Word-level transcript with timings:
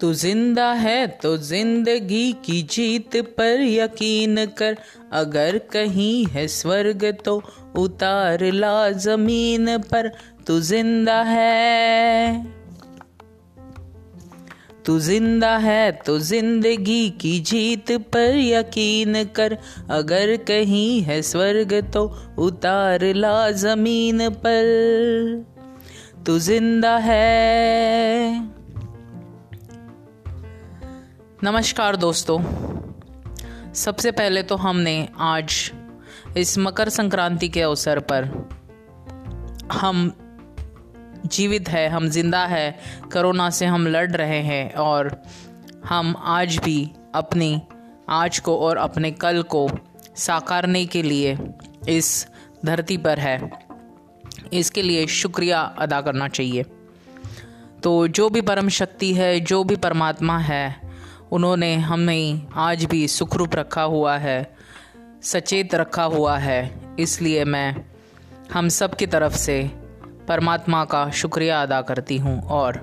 तू 0.00 0.12
ज़िंदा 0.12 0.72
है 0.72 1.06
तो 1.06 1.36
ज़िंदगी 1.36 2.32
की 2.32 2.62
जीत 2.62 3.16
पर 3.16 3.60
यकीन 3.60 4.46
कर। 4.46 4.76
अगर 5.12 5.58
कहीं 5.58 6.26
है 6.26 6.48
स्वर्ग 6.48 7.18
तो 7.24 7.42
उतार 7.78 8.44
ला 8.44 8.90
ज़मीन 8.90 9.78
पर। 9.78 10.08
तू 10.46 10.60
ज़िंदा 10.60 11.22
है। 11.22 12.61
तू 14.86 14.98
ज़िंदा 14.98 15.56
है 15.56 15.92
तो 15.92 16.18
ज़िंदगी 16.18 17.10
की 17.10 17.38
जीत 17.40 17.90
पर 18.12 18.36
यकीन 18.36 19.22
कर। 19.24 19.56
अगर 19.90 20.36
कहीं 20.36 21.02
है 21.02 21.20
स्वर्ग 21.22 21.74
तो 21.94 22.04
उतार 22.38 23.04
ला 23.14 23.50
ज़मीन 23.50 24.28
पर। 24.30 25.44
तू 26.26 26.38
ज़िंदा 26.38 26.96
है। 26.96 28.40
नमस्कार 31.44 31.96
दोस्तों। 31.96 32.38
सबसे 33.74 34.10
पहले 34.12 34.42
तो 34.42 34.56
हमने 34.56 34.96
आज 35.20 35.72
इस 36.36 36.58
मकर 36.58 36.88
संक्रांति 36.88 37.48
के 37.48 37.62
अवसर 37.62 37.98
पर 38.12 38.30
हम 39.72 40.10
जीवित 41.26 41.68
है, 41.68 41.88
हम 41.88 42.08
ज़िंदा 42.08 42.46
है, 42.46 42.78
कोरोना 43.12 43.50
से 43.50 43.66
हम 43.66 43.86
लड़ 43.86 44.10
रहे 44.10 44.40
हैं 44.40 44.74
और 44.74 45.22
हम 45.84 46.14
आज 46.18 46.56
भी 46.56 46.92
अपनी 47.14 47.62
आज 48.08 48.38
को 48.38 48.58
और 48.58 48.76
अपने 48.76 49.10
कल 49.10 49.42
को 49.42 49.70
साकारने 50.16 50.86
के 50.86 51.02
लिए 51.02 51.38
इस 51.88 52.28
धरती 52.64 52.96
पर 52.96 53.18
है। 53.18 53.50
इसके 54.52 54.82
लिए 54.82 55.06
शुक्रिया 55.06 55.60
अदा 55.60 56.00
करना 56.00 56.28
चाहिए। 56.28 56.62
तो 57.82 58.08
जो 58.08 58.28
भी 58.28 58.40
परम 58.40 58.68
शक्ति 58.68 59.14
है, 59.14 59.40
जो 59.40 59.64
भी 59.64 59.76
परमात्मा 59.76 60.38
है, 60.38 60.80
उन्होंने 61.32 61.76
हमें 61.76 62.42
आज 62.54 62.84
भी 62.84 63.08
सुखरूप 63.08 63.54
रखा 63.54 63.82
हुआ 63.82 64.16
है, 64.16 64.54
सचेत 65.22 65.74
रखा 65.74 66.04
हुआ 66.04 66.38
है। 66.38 66.80
इसलिए 66.98 67.44
मैं 67.44 67.76
हम 68.52 68.68
सब 68.68 68.94
की 68.94 69.06
तरफ़ 69.06 69.32
से 69.32 69.81
परमात्मा 70.28 70.84
का 70.84 71.08
शुक्रिया 71.10 71.62
अदा 71.62 71.80
करती 71.82 72.16
हूँ 72.18 72.40
और 72.50 72.80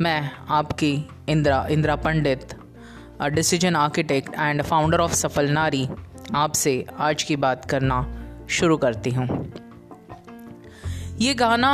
मैं 0.00 0.30
आपकी 0.48 0.92
Indira 1.28 1.66
Indira 1.70 1.96
Pandit 1.96 2.54
decision 3.22 3.76
architect 3.76 4.34
and 4.34 4.62
founder 4.62 5.00
of 5.00 5.14
Safal 5.14 5.50
Nari 5.50 5.88
आपसे 6.34 6.84
आज 6.98 7.22
की 7.22 7.36
बात 7.36 7.64
करना 7.64 8.06
शुरू 8.50 8.76
करती 8.76 9.10
हूँ। 9.10 9.26
ये 11.20 11.34
गाना 11.34 11.72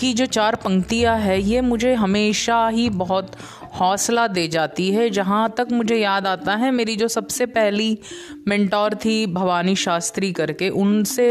की 0.00 0.12
जो 0.12 0.26
चार 0.26 0.56
पंक्तियाँ 0.56 1.16
है, 1.18 1.40
ये 1.40 1.60
मुझे 1.60 1.94
हमेशा 1.94 2.66
ही 2.68 2.88
बहुत 2.90 3.36
हौसला 3.80 4.26
दे 4.26 4.46
जाती 4.48 4.90
है। 4.90 5.08
जहाँ 5.10 5.48
तक 5.58 5.68
मुझे 5.72 5.96
याद 5.96 6.26
आता 6.26 6.54
है, 6.54 6.70
मेरी 6.70 6.96
जो 6.96 7.08
सबसे 7.08 7.46
पहली 7.46 7.98
मेंटोर 8.48 8.94
थी 8.94 9.26
भवानी 9.26 9.74
शास्त्री 9.76 10.32
करके, 10.32 10.68
उनसे 10.68 11.28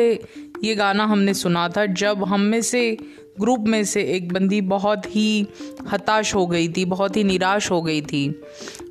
ये 0.64 0.76
गाना 0.76 1.06
हमने 1.06 1.34
सुना 1.34 1.70
था, 1.70 1.86
जब 1.86 2.24
हम 2.24 2.42
में 2.42 2.62
से, 2.62 2.98
ग्रुप 3.40 3.60
में 3.60 3.84
से 3.84 4.04
एक 4.04 4.34
बंदी 4.34 4.62
बहुत 4.62 5.16
ही 5.16 5.48
हताश 5.88 6.36
हो 6.36 6.48
गई 6.48 6.70
थी, 6.70 6.86
बहुत 6.86 7.18
ही 7.18 7.24
निराश 7.24 7.72
हो 7.72 7.82
गई 7.82 8.02
थी। 8.02 8.42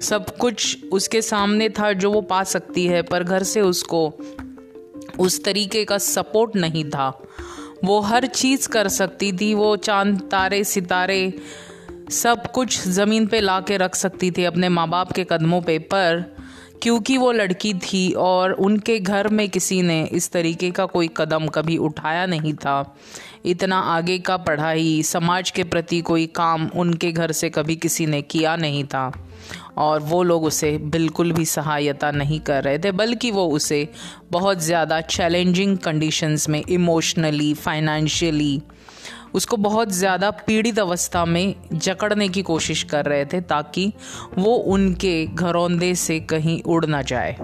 सब 0.00 0.36
कुछ 0.36 0.84
उसके 0.92 1.22
सामने 1.22 1.68
था 1.68 1.92
जो 1.92 2.12
वो 2.12 2.20
पा 2.20 2.44
सकती 2.44 2.86
है, 2.86 3.02
पर 3.02 3.24
घर 3.24 3.42
से 3.42 3.60
उसको 3.60 4.14
उस 5.18 5.44
तरीके 5.44 5.84
का 5.84 5.98
सपोर्ट 5.98 6.56
नहीं 6.56 6.84
था। 6.84 7.22
वो 7.84 8.00
हर 8.00 8.26
चीज़ 8.26 8.68
कर 8.68 8.88
सकती 8.88 9.32
थी, 9.32 9.54
वो 9.54 9.76
चाँद, 9.76 10.20
तारे, 10.30 10.64
सितारे, 10.64 11.34
सब 12.10 12.52
कुछ 12.52 12.88
ज़मीन 12.88 13.26
पे 13.26 13.40
ला 13.40 13.60
के 13.60 13.76
रख 13.76 13.94
सकती 13.94 14.30
थी 14.30 14.44
अपने 14.44 14.68
माँ 14.68 14.88
बाप 14.88 15.12
के 15.12 15.24
कदमों 15.24 15.62
पे, 15.62 15.78
पर 15.78 16.39
क्योंकि 16.82 17.16
वो 17.18 17.30
लड़की 17.32 17.72
थी 17.74 18.10
और 18.18 18.52
उनके 18.52 18.98
घर 18.98 19.28
में 19.28 19.48
किसी 19.48 19.80
ने 19.82 20.02
इस 20.12 20.30
तरीके 20.32 20.70
का 20.70 20.86
कोई 20.86 21.10
कदम 21.16 21.46
कभी 21.46 21.76
उठाया 21.78 22.26
नहीं 22.26 22.54
था। 22.54 22.96
इतना 23.44 23.78
आगे 23.78 24.18
का 24.18 24.36
पढ़ाई, 24.36 25.02
समाज 25.02 25.50
के 25.50 25.64
प्रति 25.64 26.00
कोई 26.00 26.26
काम 26.26 26.68
उनके 26.76 27.12
घर 27.12 27.32
से 27.32 27.50
कभी 27.50 27.76
किसी 27.76 28.06
ने 28.06 28.22
किया 28.22 28.56
नहीं 28.56 28.84
था। 28.84 29.12
और 29.78 30.00
वो 30.00 30.22
लोग 30.22 30.44
उसे 30.44 30.76
बिल्कुल 30.78 31.32
भी 31.32 31.44
सहायता 31.44 32.10
नहीं 32.10 32.40
कर 32.40 32.64
रहे 32.64 32.78
थे, 32.78 32.92
बल्कि 32.92 33.30
वो 33.30 33.46
उसे 33.48 33.88
बहुत 34.30 34.60
ज़्यादा 34.60 35.00
चैलेंजिंग 35.00 35.76
कंडीशंस 35.78 36.48
में 36.48 36.62
इमोशनली 36.68 37.52
फाइनेंशियली 37.54 38.62
उसको 39.34 39.56
बहुत 39.56 39.90
ज़्यादा 39.90 40.30
पीड़ित 40.30 40.78
अवस्था 40.78 41.24
में 41.24 41.54
जकड़ने 41.72 42.28
की 42.28 42.42
कोशिश 42.42 42.82
कर 42.82 43.04
रहे 43.04 43.24
थे 43.24 43.40
ताकि 43.40 43.92
वो 44.38 44.54
उनके 44.54 45.26
घरौंदे 45.26 45.94
से 45.94 46.20
कहीं 46.20 46.62
उड़ 46.62 46.86
ना 46.86 47.02
जाए। 47.02 47.36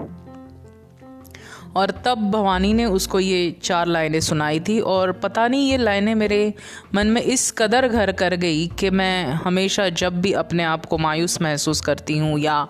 और 1.75 1.91
तब 1.91 2.31
भवानी 2.31 2.73
ने 2.73 2.85
उसको 2.85 3.19
ये 3.19 3.55
चार 3.63 3.87
लाइनें 3.87 4.19
सुनाई 4.19 4.59
थी 4.59 4.79
और 4.79 5.11
पता 5.11 5.47
नहीं 5.47 5.71
ये 5.71 5.77
लाइनें 5.77 6.15
मेरे 6.15 6.53
मन 6.95 7.07
में 7.07 7.21
इस 7.21 7.51
कदर 7.51 7.87
घर 7.87 8.11
कर 8.11 8.35
गई 8.35 8.67
कि 8.67 8.89
मैं 8.89 9.25
हमेशा 9.25 9.89
जब 9.89 10.21
भी 10.21 10.31
अपने 10.33 10.63
आप 10.63 10.85
को 10.85 10.97
मायूस 10.97 11.41
महसूस 11.41 11.81
करती 11.81 12.17
हूँ 12.17 12.39
या 12.39 12.67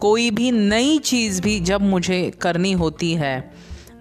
कोई 0.00 0.30
भी 0.30 0.50
नई 0.50 0.98
चीज़ 0.98 1.42
भी 1.42 1.60
जब 1.60 1.80
मुझे 1.80 2.32
करनी 2.40 2.72
होती 2.72 3.12
है, 3.12 3.52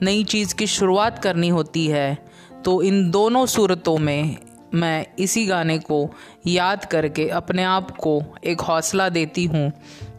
नई 0.01 0.23
चीज़ 0.23 0.55
की 0.55 0.67
शुरुआत 0.67 1.19
करनी 1.19 1.49
होती 1.49 1.88
है 1.88 2.25
तो 2.66 2.81
इन 2.81 3.11
दोनों 3.11 3.45
सूरतों 3.45 3.97
में 3.97 4.38
मैं 4.74 5.06
इसी 5.20 5.46
गाने 5.46 5.78
को 5.80 6.09
याद 6.48 6.86
करके 6.86 7.28
अपने 7.30 7.64
आप 7.64 7.92
को 7.92 8.22
एक 8.44 8.62
हौसला 8.62 9.09
देती 9.09 9.46
हूँ 9.46 9.72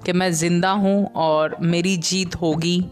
कि 0.06 0.12
मैं 0.12 0.32
ज़िंदा 0.32 0.70
हूँ 0.70 1.04
और 1.16 1.56
मेरी 1.60 1.96
जीत 1.96 2.34
होगी 2.36 2.84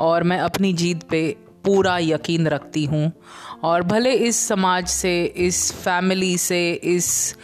और 0.00 0.22
मैं 0.22 0.38
अपनी 0.38 0.72
जीत 0.72 1.02
पे 1.02 1.36
पूरा 1.64 1.98
यकीन 1.98 2.46
रखती 2.48 2.84
हूँ। 2.84 3.10
और 3.64 3.82
भले 3.82 4.12
इस 4.12 4.36
समाज 4.48 4.86
से, 4.86 5.24
इस 5.24 5.72
फैमिली 5.72 6.36
से, 6.38 6.72
इस 6.72 7.34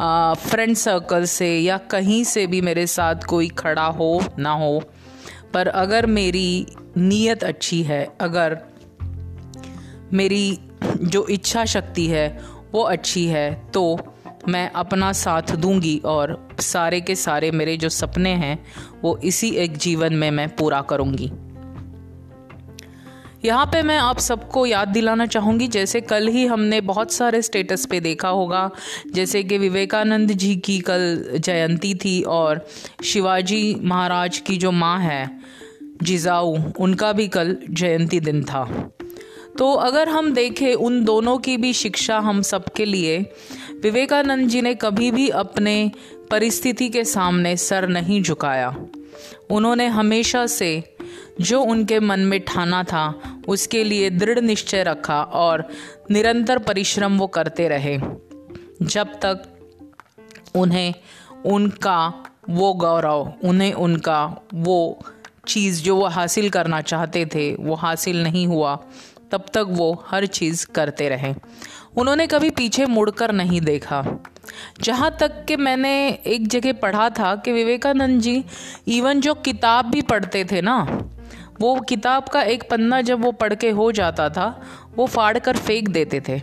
फ्रेंड 0.00 0.76
सर्कल 0.76 1.24
से 1.24 1.58
या 1.58 1.76
कहीं 1.90 2.22
से 2.24 2.46
भी 2.46 2.60
मेरे 2.60 2.86
साथ 2.86 3.24
कोई 3.28 3.48
खड़ा 3.48 3.86
हो, 3.86 4.22
ना 4.38 4.52
हो, 4.52 4.82
पर 5.54 5.68
अगर 5.68 6.06
मेरी 6.06 6.66
नीयत 6.96 7.44
अच्छी 7.44 7.82
है, 7.82 8.06
अगर 8.20 8.58
मेरी 10.12 10.58
जो 10.84 11.26
इच्छा 11.26 11.64
शक्ति 11.64 12.06
है 12.06 12.55
वो 12.76 12.82
अच्छी 12.82 13.24
है 13.26 13.50
तो 13.74 13.98
मैं 14.48 14.68
अपना 14.70 15.12
साथ 15.12 15.54
दूँगी 15.56 15.96
और 16.04 16.36
सारे 16.60 17.00
के 17.00 17.14
सारे 17.14 17.50
मेरे 17.50 17.76
जो 17.76 17.88
सपने 17.88 18.30
हैं, 18.30 18.58
वो 19.02 19.16
इसी 19.24 19.48
एक 19.56 19.76
जीवन 19.76 20.14
में 20.14 20.30
मैं 20.30 20.48
पूरा 20.48 20.80
करूँगी। 20.82 21.30
यहाँ 23.44 23.64
पे 23.66 23.82
मैं 23.82 23.96
आप 23.98 24.18
सबको 24.18 24.64
याद 24.66 24.88
दिलाना 24.88 25.26
चाहूँगी, 25.26 25.68
जैसे 25.68 26.00
कल 26.00 26.28
ही 26.28 26.46
हमने 26.46 26.80
बहुत 26.80 27.12
सारे 27.12 27.42
स्टेटस 27.42 27.86
पे 27.86 28.00
देखा 28.00 28.28
होगा, 28.28 28.70
जैसे 29.14 29.42
कि 29.42 29.58
विवेकानंद 29.58 30.32
जी 30.32 30.54
की 30.56 30.78
कल 30.80 31.24
जयंती 31.38 31.94
थी 31.94 32.20
और 32.22 32.66
शिवाजी 33.04 33.76
महाराज 33.82 34.38
की 34.38 34.56
जो 34.56 34.70
माँ 34.72 34.98
है, 35.00 35.30
जिजाऊ, 36.02 36.56
उनका 36.78 37.12
भी 37.12 37.28
कल 37.28 37.56
जयंती 37.70 38.20
दिन 38.20 38.44
था। 38.44 38.64
तो 39.58 39.72
अगर 39.72 40.08
हम 40.08 40.32
देखें 40.32 40.74
उन 40.74 41.04
दोनों 41.04 41.38
की 41.38 41.56
भी 41.56 41.72
शिक्षा 41.72 42.18
हम 42.18 42.42
सबके 42.42 42.84
लिए, 42.84 43.32
विवेकानंद 43.82 44.48
जी 44.48 44.62
ने 44.62 44.74
कभी 44.74 45.10
भी 45.10 45.28
अपने 45.28 45.90
परिस्थिति 46.30 46.88
के 46.88 47.04
सामने 47.04 47.56
सर 47.56 47.88
नहीं 47.88 48.22
झुकाया। 48.22 48.76
उन्होंने 49.50 49.86
हमेशा 49.86 50.46
से 50.46 50.96
जो 51.40 51.62
उनके 51.62 52.00
मन 52.00 52.20
में 52.20 52.40
ठाना 52.40 52.82
था, 52.82 53.20
उसके 53.48 53.84
लिए 53.84 54.10
दृढ़ 54.10 54.40
निश्चय 54.40 54.82
रखा 54.82 55.22
और 55.22 55.68
निरंतर 56.10 56.58
परिश्रम 56.58 57.18
वो 57.18 57.26
करते 57.26 57.68
रहे। 57.68 57.98
जब 58.82 59.06
तक 59.06 59.42
उन्हें 60.54 60.94
उनका 61.46 62.14
वो 62.50 62.72
गौरव, 62.72 63.32
उन्हें 63.44 63.72
उनका 63.72 64.36
वो 64.54 65.04
चीज़ 65.48 65.82
जो 65.82 65.96
वो 65.96 66.06
हासिल 66.06 66.50
करना 66.50 66.80
चाहते 66.80 67.26
थे, 67.26 67.54
वो 67.54 67.74
हासिल 67.74 68.22
नहीं 68.22 68.46
हुआ 68.46 68.84
तब 69.30 69.46
तक 69.54 69.66
वो 69.68 70.04
हर 70.06 70.26
चीज़ 70.26 70.66
करते 70.66 71.08
रहे। 71.08 71.34
उन्होंने 71.96 72.26
कभी 72.26 72.50
पीछे 72.50 72.86
मुड़कर 72.86 73.32
नहीं 73.32 73.60
देखा। 73.60 74.24
जहाँ 74.82 75.16
तक 75.20 75.44
कि 75.44 75.56
मैंने 75.56 76.10
एक 76.10 76.48
जगह 76.48 76.72
पढ़ा 76.72 77.10
था 77.10 77.36
कि 77.36 77.52
विवेकानंद 77.52 78.20
जी 78.20 78.44
इवन 78.88 79.20
जो 79.20 79.34
किताब 79.34 79.90
भी 79.90 80.02
पढ़ते 80.02 80.44
थे 80.44 80.60
ना, 80.60 81.04
वो 81.60 81.80
किताब 81.80 82.24
का 82.24 82.42
एक 82.42 82.70
पन्ना 82.70 83.00
जब 83.00 83.20
वो 83.20 83.32
पढ़ 83.32 83.54
के 83.54 83.70
हो 83.70 83.92
जाता 83.92 84.28
था, 84.28 84.62
वो 84.96 85.06
फाड़ 85.06 85.38
कर 85.38 85.56
फेंक 85.56 85.88
देते 85.88 86.20
थे। 86.20 86.38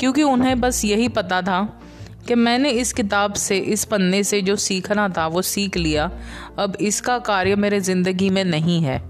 क्योंकि 0.00 0.22
उन्हें 0.22 0.60
बस 0.60 0.84
यही 0.84 1.08
पता 1.08 1.42
था 1.42 1.80
कि 2.28 2.34
मैंने 2.34 2.70
इस 2.70 2.92
किताब 2.92 3.32
से, 3.32 3.58
इस 3.58 3.84
पन्ने 3.84 4.24
से 4.24 4.42
जो 4.42 4.56
सीखना 4.56 5.08
था, 5.08 5.26
वो 5.26 5.42
सीख 5.42 5.76
लिया। 5.76 6.10
अब 6.58 6.76
इसका 6.80 7.18
कार्य 7.18 7.56
मेरे 7.56 7.80
ज़िंदगी 7.80 8.30
में 8.30 8.44
नहीं 8.44 8.82
है। 8.82 9.09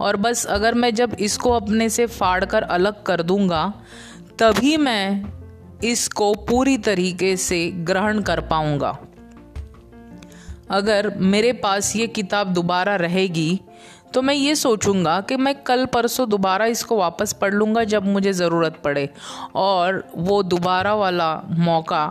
और 0.00 0.16
बस 0.16 0.44
अगर 0.46 0.74
मैं 0.74 0.94
जब 0.94 1.16
इसको 1.20 1.50
अपने 1.52 1.88
से 1.88 2.06
फाड़ 2.08 2.44
कर 2.44 2.62
अलग 2.62 3.02
कर 3.02 3.22
दूँगा, 3.22 3.72
तभी 4.38 4.76
मैं 4.76 5.24
इसको 5.84 6.32
पूरी 6.44 6.76
तरीके 6.80 7.36
से 7.38 7.66
ग्रहण 7.82 8.20
कर 8.22 8.40
पाऊँगा। 8.42 8.96
अगर 10.70 11.12
मेरे 11.16 11.52
पास 11.54 11.94
ये 11.96 12.06
किताब 12.08 12.52
दोबारा 12.54 12.96
रहेगी 12.96 13.60
तो 14.14 14.22
मैं 14.22 14.34
ये 14.34 14.54
सोचूँगा 14.54 15.20
कि 15.20 15.36
मैं 15.36 15.54
कल 15.62 15.84
परसों 15.86 16.28
दोबारा 16.28 16.64
इसको 16.66 16.96
वापस 16.96 17.32
पढ़ 17.32 17.54
लूँगा 17.54 17.84
जब 17.84 18.06
मुझे 18.06 18.32
ज़रूरत 18.32 18.80
पड़े, 18.84 19.08
और 19.54 20.04
वो 20.16 20.42
दोबारा 20.42 20.94
वाला 20.94 21.34
मौका 21.50 22.02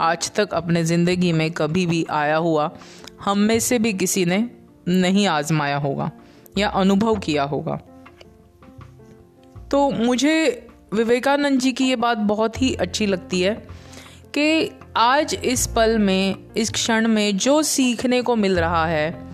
आज 0.00 0.30
तक 0.32 0.54
अपने 0.54 0.84
ज़िंदगी 0.84 1.32
में 1.32 1.50
कभी 1.52 1.86
भी 1.86 2.04
आया 2.10 2.36
हुआ, 2.36 2.70
हम 3.24 3.38
में 3.38 3.58
से 3.60 3.78
भी 3.78 3.92
किसी 3.92 4.24
ने 4.24 4.38
नहीं 4.88 5.26
आजमाया 5.28 5.76
होगा। 5.76 6.10
या 6.58 6.68
अनुभव 6.68 7.18
किया 7.18 7.42
होगा। 7.42 7.76
तो 9.70 9.90
मुझे 9.90 10.66
विवेकानंद 10.94 11.60
जी 11.60 11.72
की 11.72 11.84
ये 11.84 11.96
बात 11.96 12.18
बहुत 12.18 12.62
ही 12.62 12.74
अच्छी 12.74 13.06
लगती 13.06 13.40
है 13.40 13.54
कि 14.36 14.70
आज 14.96 15.34
इस 15.34 15.66
पल 15.66 15.98
में, 15.98 16.36
इस 16.56 16.70
क्षण 16.70 17.08
में 17.08 17.36
जो 17.36 17.62
सीखने 17.62 18.22
को 18.22 18.36
मिल 18.36 18.58
रहा 18.58 18.86
है, 18.86 19.26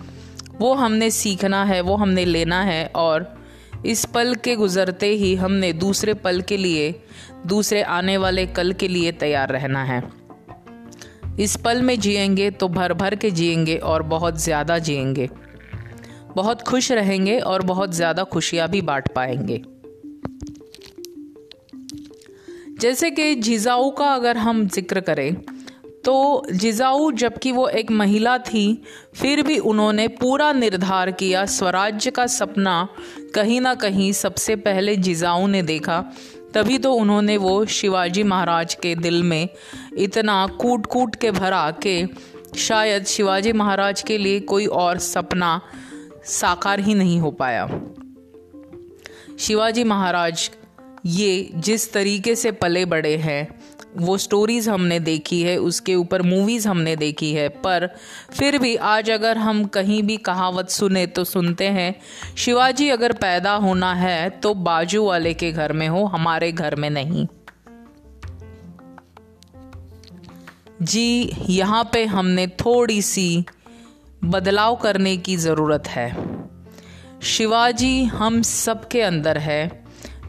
वो 0.59 0.73
हमने 0.73 1.11
सीखना 1.11 1.63
है, 1.65 1.81
वो 1.81 1.95
हमने 1.95 2.25
लेना 2.25 2.61
है 2.61 2.91
और 2.95 3.39
इस 3.85 4.05
पल 4.05 4.35
के 4.35 4.55
गुज़रते 4.55 5.07
ही 5.07 5.35
हमने 5.35 5.73
दूसरे 5.73 6.13
पल 6.13 6.41
के 6.41 6.57
लिए, 6.57 7.03
दूसरे 7.45 7.81
आने 7.81 8.17
वाले 8.17 8.45
कल 8.45 8.73
के 8.73 8.87
लिए 8.87 9.11
तैयार 9.11 9.49
रहना 9.49 9.83
है। 9.83 10.03
इस 11.39 11.55
पल 11.55 11.81
में 11.81 11.99
जिएँगे 11.99 12.51
तो 12.51 12.67
भर 12.67 12.93
भर 12.93 13.15
के 13.15 13.31
जिएँगे 13.31 13.77
और 13.77 14.03
बहुत 14.03 14.37
ज़्यादा 14.37 14.79
जिएँगे। 14.79 15.29
बहुत 16.39 16.61
खुश 16.61 16.91
रहेंगे 16.91 17.39
और 17.39 17.61
बहुत 17.65 17.93
ज़्यादा 17.93 18.23
खुशियाँ 18.23 18.67
भी 18.69 18.81
बांट 18.81 19.13
पाएँगे। 19.13 19.61
जैसे 22.79 23.11
कि 23.11 23.33
जिजाऊ 23.35 23.89
का 23.91 24.13
अगर 24.13 24.37
हम 24.37 24.67
ज़िक्र 24.67 24.99
करें 25.01 25.33
तो 26.05 26.45
जिजाऊ 26.51 27.11
जबकि 27.11 27.51
वो 27.51 27.67
एक 27.69 27.91
महिला 27.91 28.37
थी, 28.39 28.81
फिर 29.15 29.41
भी 29.43 29.57
उन्होंने 29.59 30.07
पूरा 30.07 30.51
निर्धार 30.53 31.11
किया, 31.11 31.45
स्वराज्य 31.45 32.11
का 32.11 32.25
सपना 32.27 32.87
कहीं 33.35 33.59
ना 33.61 33.73
कहीं 33.75 34.11
सबसे 34.13 34.55
पहले 34.57 34.95
जिजाऊ 34.97 35.47
ने 35.47 35.61
देखा, 35.63 35.99
तभी 36.53 36.77
तो 36.77 36.93
उन्होंने 36.93 37.37
वो 37.37 37.65
शिवाजी 37.65 38.23
महाराज 38.23 38.73
के 38.75 38.95
दिल 38.95 39.21
में 39.23 39.49
इतना 39.97 40.45
कूट 40.59 40.85
कूट 40.85 41.15
के 41.15 41.31
भरा 41.31 41.69
के 41.83 42.05
शायद 42.57 43.05
शिवाजी 43.05 43.53
महाराज 43.53 44.01
के 44.01 44.17
लिए 44.17 44.39
कोई 44.39 44.65
और 44.65 44.97
सपना 44.99 45.59
साकार 46.25 46.79
ही 46.79 46.93
नहीं 46.93 47.19
हो 47.19 47.31
पाया। 47.31 47.67
शिवाजी 49.39 49.83
महाराज, 49.83 50.49
ये 51.05 51.49
जिस 51.55 51.91
तरीके 51.93 52.35
से 52.35 52.51
पले 52.51 52.85
बड़े 52.85 53.15
हैं, 53.17 53.47
वो 53.97 54.17
स्टोरीज़ 54.17 54.69
हमने 54.69 54.99
देखी 54.99 55.41
है, 55.41 55.57
उसके 55.57 55.95
ऊपर 55.95 56.21
मूवीज़ 56.21 56.67
हमने 56.67 56.95
देखी 56.95 57.31
है, 57.33 57.47
पर 57.49 57.87
फिर 58.31 58.57
भी 58.57 58.75
आज 58.75 59.09
अगर 59.09 59.37
हम 59.37 59.63
कहीं 59.65 60.01
भी 60.03 60.17
कहावत 60.17 60.69
सुने 60.69 61.05
तो 61.07 61.23
सुनते 61.23 61.67
हैं, 61.67 61.95
शिवाजी 62.37 62.89
अगर 62.89 63.13
पैदा 63.13 63.53
होना 63.55 63.93
है 63.93 64.29
तो 64.29 64.53
बाजू 64.53 65.03
वाले 65.05 65.33
के 65.33 65.51
घर 65.51 65.73
में 65.73 65.87
हो, 65.87 66.05
हमारे 66.05 66.51
घर 66.51 66.75
में 66.75 66.89
नहीं। 66.89 67.27
जी, 70.81 71.31
यहाँ 71.49 71.89
पे 71.93 72.05
हमने 72.05 72.47
थोड़ी 72.47 73.01
सी 73.01 73.45
बदलाव 74.23 74.75
करने 74.75 75.17
की 75.17 75.35
ज़रूरत 75.37 75.87
है। 75.87 76.09
शिवाजी 77.23 78.03
हम 78.03 78.41
सब 78.41 78.87
के 78.87 79.01
अंदर 79.01 79.37
है, 79.37 79.85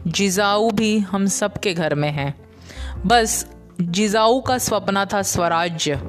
जिजाऊ 0.07 0.71
भी 0.71 0.99
हम 0.99 1.25
सब 1.25 1.57
के 1.57 1.73
घर 1.73 1.95
में 1.95 2.11
है। 2.11 2.33
बस 3.05 3.45
जिजाऊ 3.81 4.41
का 4.41 4.57
सपना 4.57 5.05
था 5.05 5.21
स्वराज्य, 5.21 6.01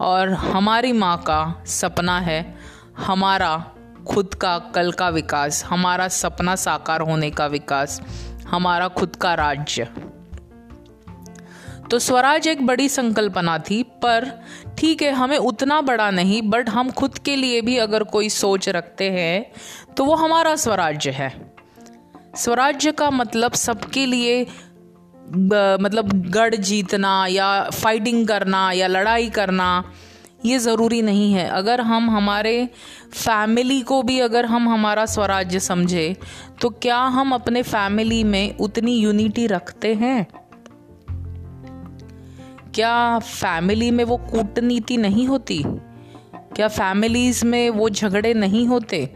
और 0.00 0.32
हमारी 0.32 0.92
माँ 0.92 1.16
का 1.18 1.64
सपना 1.66 2.18
है 2.20 2.54
हमारा 2.98 3.56
खुद 4.08 4.34
का 4.34 4.58
कल 4.58 4.92
का 4.92 5.08
विकास, 5.08 5.64
हमारा 5.64 6.08
सपना 6.08 6.56
साकार 6.56 7.00
होने 7.00 7.30
का 7.30 7.46
विकास, 7.46 8.00
हमारा 8.48 8.88
खुद 8.88 9.16
का 9.16 9.34
राज्य। 9.34 9.88
तो 11.90 11.98
स्वराज 11.98 12.46
एक 12.48 12.64
बड़ी 12.66 12.88
संकल्पना 12.88 13.58
थी, 13.60 13.82
पर 13.82 14.30
ठीक 14.78 15.02
है, 15.02 15.10
हमें 15.12 15.36
उतना 15.38 15.80
बड़ा 15.82 16.10
नहीं 16.10 16.40
बट 16.42 16.68
हम 16.68 16.90
खुद 16.92 17.18
के 17.18 17.36
लिए 17.36 17.60
भी 17.60 17.76
अगर 17.78 18.02
कोई 18.06 18.28
सोच 18.30 18.68
रखते 18.68 19.10
हैं 19.10 19.94
तो 19.96 20.04
वो 20.04 20.14
हमारा 20.16 20.54
स्वराज्य 20.56 21.10
है। 21.10 21.32
स्वराज्य 22.36 22.92
का 22.92 23.10
मतलब 23.12 23.52
सबके 23.54 24.06
लिए 24.06 24.40
मतलब 25.26 26.10
गढ़ 26.30 26.54
जीतना 26.56 27.26
या 27.26 27.48
फाइटिंग 27.72 28.26
करना 28.28 28.70
या 28.72 28.86
लड़ाई 28.86 29.28
करना, 29.30 29.84
ये 30.44 30.58
ज़रूरी 30.58 31.00
नहीं 31.02 31.32
है। 31.32 31.48
अगर 31.48 31.80
हम 31.80 32.10
हमारे 32.10 32.68
फैमिली 33.14 33.80
को 33.82 34.02
भी 34.02 34.18
अगर 34.20 34.46
हम 34.46 34.68
हमारा 34.68 35.04
स्वराज्य 35.06 35.60
समझे 35.60 36.16
तो 36.60 36.70
क्या 36.72 36.98
हम 37.10 37.32
अपने 37.34 37.62
फैमिली 37.64 38.22
में 38.24 38.56
उतनी 38.58 38.96
यूनिटी 38.96 39.46
रखते 39.46 39.94
हैं? 39.94 40.26
क्या 42.74 43.18
फैमिली 43.18 43.90
में 43.90 44.04
वो 44.04 44.16
कूटनीति 44.16 44.96
नहीं 44.96 45.28
होती? 45.28 45.62
क्या 46.56 46.68
फैमिलीज़ 46.68 47.46
में 47.46 47.70
वो 47.70 47.90
झगड़े 47.90 48.34
नहीं 48.34 48.66
होते? 48.66 49.06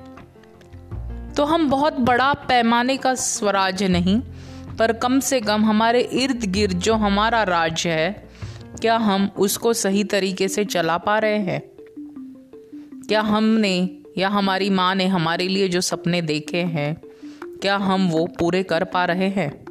तो 1.37 1.44
हम 1.44 1.70
बहुत 1.70 2.00
बड़ा 2.00 2.32
पैमाने 2.32 2.96
का 2.96 3.14
स्वराज 3.14 3.82
नहीं, 3.82 4.20
पर 4.78 4.93
कम 4.93 5.20
से 5.20 5.40
कम 5.40 5.64
हमारे 5.64 6.00
इर्द 6.00 6.44
गिर्द 6.44 6.78
जो 6.78 6.94
हमारा 6.94 7.43
राज्य 7.43 7.90
है, 7.90 8.28
क्या 8.81 8.96
हम 8.96 9.31
उसको 9.38 9.72
सही 9.72 10.04
तरीके 10.04 10.49
से 10.49 10.64
चला 10.64 10.99
पा 10.99 11.19
रहे 11.19 11.38
हैं? 11.38 11.62
क्या 13.08 13.20
हमने 13.20 13.99
या 14.19 14.28
हमारी 14.28 14.70
माँ 14.70 14.94
ने 14.94 15.06
हमारे 15.06 15.49
लिए 15.49 15.69
जो 15.69 15.81
सपने 15.81 16.22
देखे 16.22 16.62
हैं, 16.62 17.00
क्या 17.44 17.76
हम 17.76 18.08
वो 18.08 18.26
पूरे 18.26 18.62
कर 18.62 18.84
पा 18.84 19.04
रहे 19.04 19.28
हैं? 19.28 19.68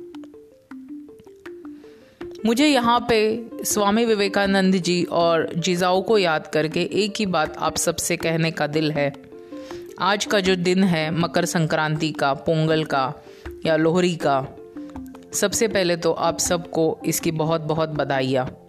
मुझे 2.48 2.68
यहाँ 2.68 3.06
पे 3.10 3.50
स्वामी 3.64 4.06
विवेकानंद 4.06 4.76
जी 4.76 5.04
और 5.04 5.54
जिजाऊ 5.58 6.02
को 6.02 6.18
याद 6.18 6.48
करके 6.48 6.82
एक 6.82 7.14
ही 7.20 7.26
बात 7.26 7.58
आप 7.58 7.78
सबसे 7.78 8.18
कहने 8.18 8.52
का 8.52 8.68
दिल 8.68 8.92
है। 8.92 9.14
आज 10.00 10.26
का 10.26 10.40
जो 10.40 10.56
दिन 10.56 10.84
है, 10.84 11.12
मकर 11.12 11.46
संक्रांति 11.46 12.12
का, 12.12 12.34
पोंगल 12.34 12.84
का 12.84 13.14
या 13.66 13.76
लोहरी 13.76 14.16
का, 14.16 14.48
सबसे 15.34 15.68
पहले 15.68 15.98
तो 15.98 16.12
आप 16.12 16.40
सबको 16.40 17.00
इसकी 17.06 17.32
बहुत 17.32 17.62
बहुत 17.62 17.90
बधाइयाँ। 17.90 18.67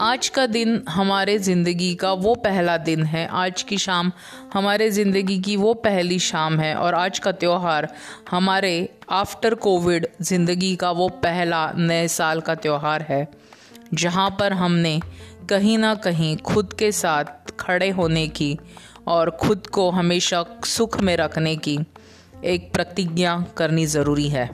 आज 0.00 0.28
का 0.28 0.44
दिन 0.46 0.82
हमारे 0.88 1.36
ज़िंदगी 1.38 1.94
का 1.94 2.12
वो 2.14 2.34
पहला 2.34 2.76
दिन 2.78 3.02
है। 3.04 3.26
आज 3.26 3.62
की 3.62 3.78
शाम 3.78 4.12
हमारे 4.52 4.88
ज़िंदगी 4.90 5.38
की 5.38 5.56
वो 5.56 5.72
पहली 5.76 6.18
शाम 6.18 6.58
है 6.60 6.74
और 6.74 6.94
आज 6.94 7.18
का 7.18 7.32
त्यौहार 7.32 7.88
हमारे 8.30 8.88
आफ्टर 9.10 9.54
कोविड 9.56 10.06
ज़िंदगी 10.22 10.74
का 10.76 10.90
वो 10.90 11.08
पहला 11.24 11.70
नए 11.76 12.06
साल 12.08 12.40
का 12.40 12.54
त्यौहार 12.54 13.02
है, 13.02 13.26
जहाँ 13.94 14.30
पर 14.30 14.52
हमने 14.52 15.00
कहीं 15.50 15.76
ना 15.78 15.94
कहीं 15.96 16.36
खुद 16.36 16.72
के 16.72 16.92
साथ 16.92 17.50
खड़े 17.60 17.90
होने 17.90 18.26
की 18.28 18.56
और 19.08 19.30
खुद 19.40 19.66
को 19.66 19.90
हमेशा 19.90 20.44
सुख 20.66 21.00
में 21.00 21.16
रखने 21.16 21.56
की 21.56 21.78
एक 22.44 22.72
प्रतिज्ञा 22.72 23.36
करनी 23.56 23.86
ज़रूरी 23.86 24.28
है। 24.28 24.50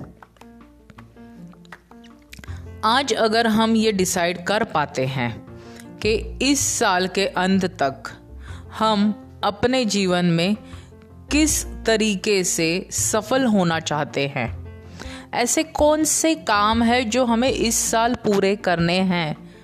आज 2.86 3.12
अगर 3.12 3.46
हम 3.46 3.76
ये 3.76 3.92
डिसाइड 3.92 4.44
कर 4.44 4.64
पाते 4.64 5.06
हैं 5.06 5.46
कि 6.02 6.38
इस 6.42 6.60
साल 6.60 7.08
के 7.08 7.26
अंत 7.26 7.64
तक 7.64 8.02
हम 8.78 9.24
अपने 9.44 9.84
जीवन 9.84 10.24
में 10.24 10.56
किस 11.30 11.66
तरीके 11.66 12.44
से 12.44 12.88
सफल 12.90 13.44
होना 13.44 13.80
चाहते 13.80 14.26
हैं, 14.26 14.66
ऐसे 15.34 15.62
कौन 15.62 16.04
से 16.04 16.34
काम 16.34 16.82
है 16.82 17.04
जो 17.04 17.24
हमें 17.24 17.50
इस 17.50 17.74
साल 17.74 18.14
पूरे 18.14 18.56
करने 18.56 18.98
हैं? 18.98 19.54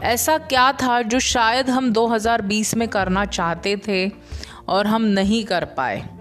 ऐसा 0.00 0.38
क्या 0.38 0.72
था 0.72 1.02
जो 1.02 1.18
शायद 1.18 1.70
हम 1.70 1.92
2020 1.92 2.74
में 2.74 2.88
करना 2.88 3.24
चाहते 3.24 3.76
थे 3.76 4.10
और 4.68 4.86
हम 4.86 5.02
नहीं 5.02 5.44
कर 5.44 5.64
पाए? 5.64 6.15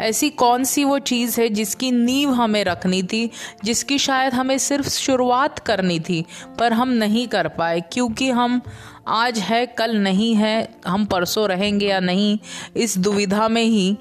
ऐसी 0.00 0.30
कौन 0.30 0.64
सी 0.64 0.84
वो 0.84 0.98
चीज़ 0.98 1.40
है 1.40 1.48
जिसकी 1.48 1.90
नींव 1.90 2.30
हमें 2.30 2.64
रखनी 2.64 3.02
थी, 3.02 3.30
जिसकी 3.64 3.98
शायद 3.98 4.34
हमें 4.34 4.58
सिर्फ़ 4.58 4.88
शुरुआत 4.88 5.58
करनी 5.58 6.00
थी, 6.00 6.24
पर 6.58 6.72
हम 6.72 6.88
नहीं 6.88 7.28
कर 7.28 7.48
पाए, 7.48 7.80
क्योंकि 7.80 8.30
हम 8.30 8.60
आज 9.08 9.38
है, 9.38 9.66
कल 9.66 9.96
नहीं 9.96 10.34
है, 10.34 10.68
हम 10.86 11.04
परसों 11.04 11.48
रहेंगे 11.48 11.86
या 11.86 12.00
नहीं, 12.00 12.38
इस 12.76 12.98
दुविधा 12.98 13.48
में 13.48 13.64
ही 13.64 13.98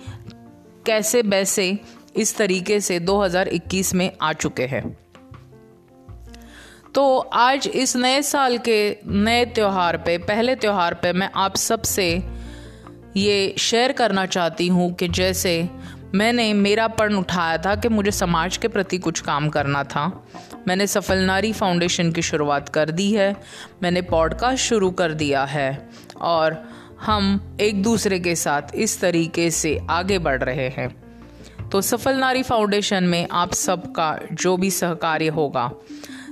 कैसे 0.85 1.23
बैसे 1.23 1.79
इस 2.15 2.37
तरीके 2.37 2.79
से 2.79 2.99
2021 2.99 3.93
में 3.93 4.11
आ 4.21 4.33
चुके 4.33 4.63
हैं। 4.63 4.97
तो 6.95 7.17
आज 7.19 7.67
इस 7.67 7.95
नए 7.95 8.21
साल 8.21 8.57
के 8.57 8.97
नए 9.07 9.45
त्यौहार 9.45 9.97
पे, 9.97 10.17
पहले 10.17 10.55
त्यौहार 10.55 10.93
पे 10.93 11.13
मैं 11.13 11.29
आप 11.35 11.55
सबसे 11.55 12.34
ये 13.17 13.55
शेयर 13.57 13.91
करना 13.91 14.25
चाहती 14.25 14.67
हूँ 14.67 14.93
कि 14.93 15.07
जैसे 15.07 15.69
मैंने 16.13 16.53
मेरा 16.53 16.88
पर्ण 16.88 17.15
उठाया 17.15 17.57
था 17.57 17.75
कि 17.75 17.89
मुझे 17.89 18.12
समाज 18.12 18.57
के 18.57 18.67
प्रति 18.67 18.98
कुछ 18.98 19.19
काम 19.19 19.50
करना 19.50 19.84
था। 19.84 20.27
मैंने 20.67 20.88
सफल 20.88 21.17
नारी 21.17 21.53
फाउंडेशन 21.53 22.12
की 22.12 22.22
शुरुआत 22.22 22.69
कर 22.69 22.91
दी 22.91 23.12
है। 23.13 23.36
मैंने 23.84 24.01
पॉडकास्ट 24.01 24.65
शुरू 24.65 24.91
कर 24.91 25.13
दिया 25.13 25.43
है 25.45 25.89
और 26.22 26.69
हम 27.01 27.57
एक 27.62 27.84
दूसरे 27.84 28.19
के 28.19 28.36
साथ 28.36 28.62
इस 28.75 29.01
तरीके 29.01 29.51
से 29.51 29.79
आगे 29.89 30.19
बढ़ 30.19 30.43
रहे 30.43 30.69
हैं। 30.69 31.05
तो 31.69 31.81
सफल 31.81 32.15
नारी 32.15 32.43
फाउंडेशन 32.43 33.03
में 33.03 33.27
आप 33.31 33.53
सबका 33.53 34.19
जो 34.34 34.57
भी 34.57 34.72
सहकार्य 34.72 35.27
होगा 35.27 35.72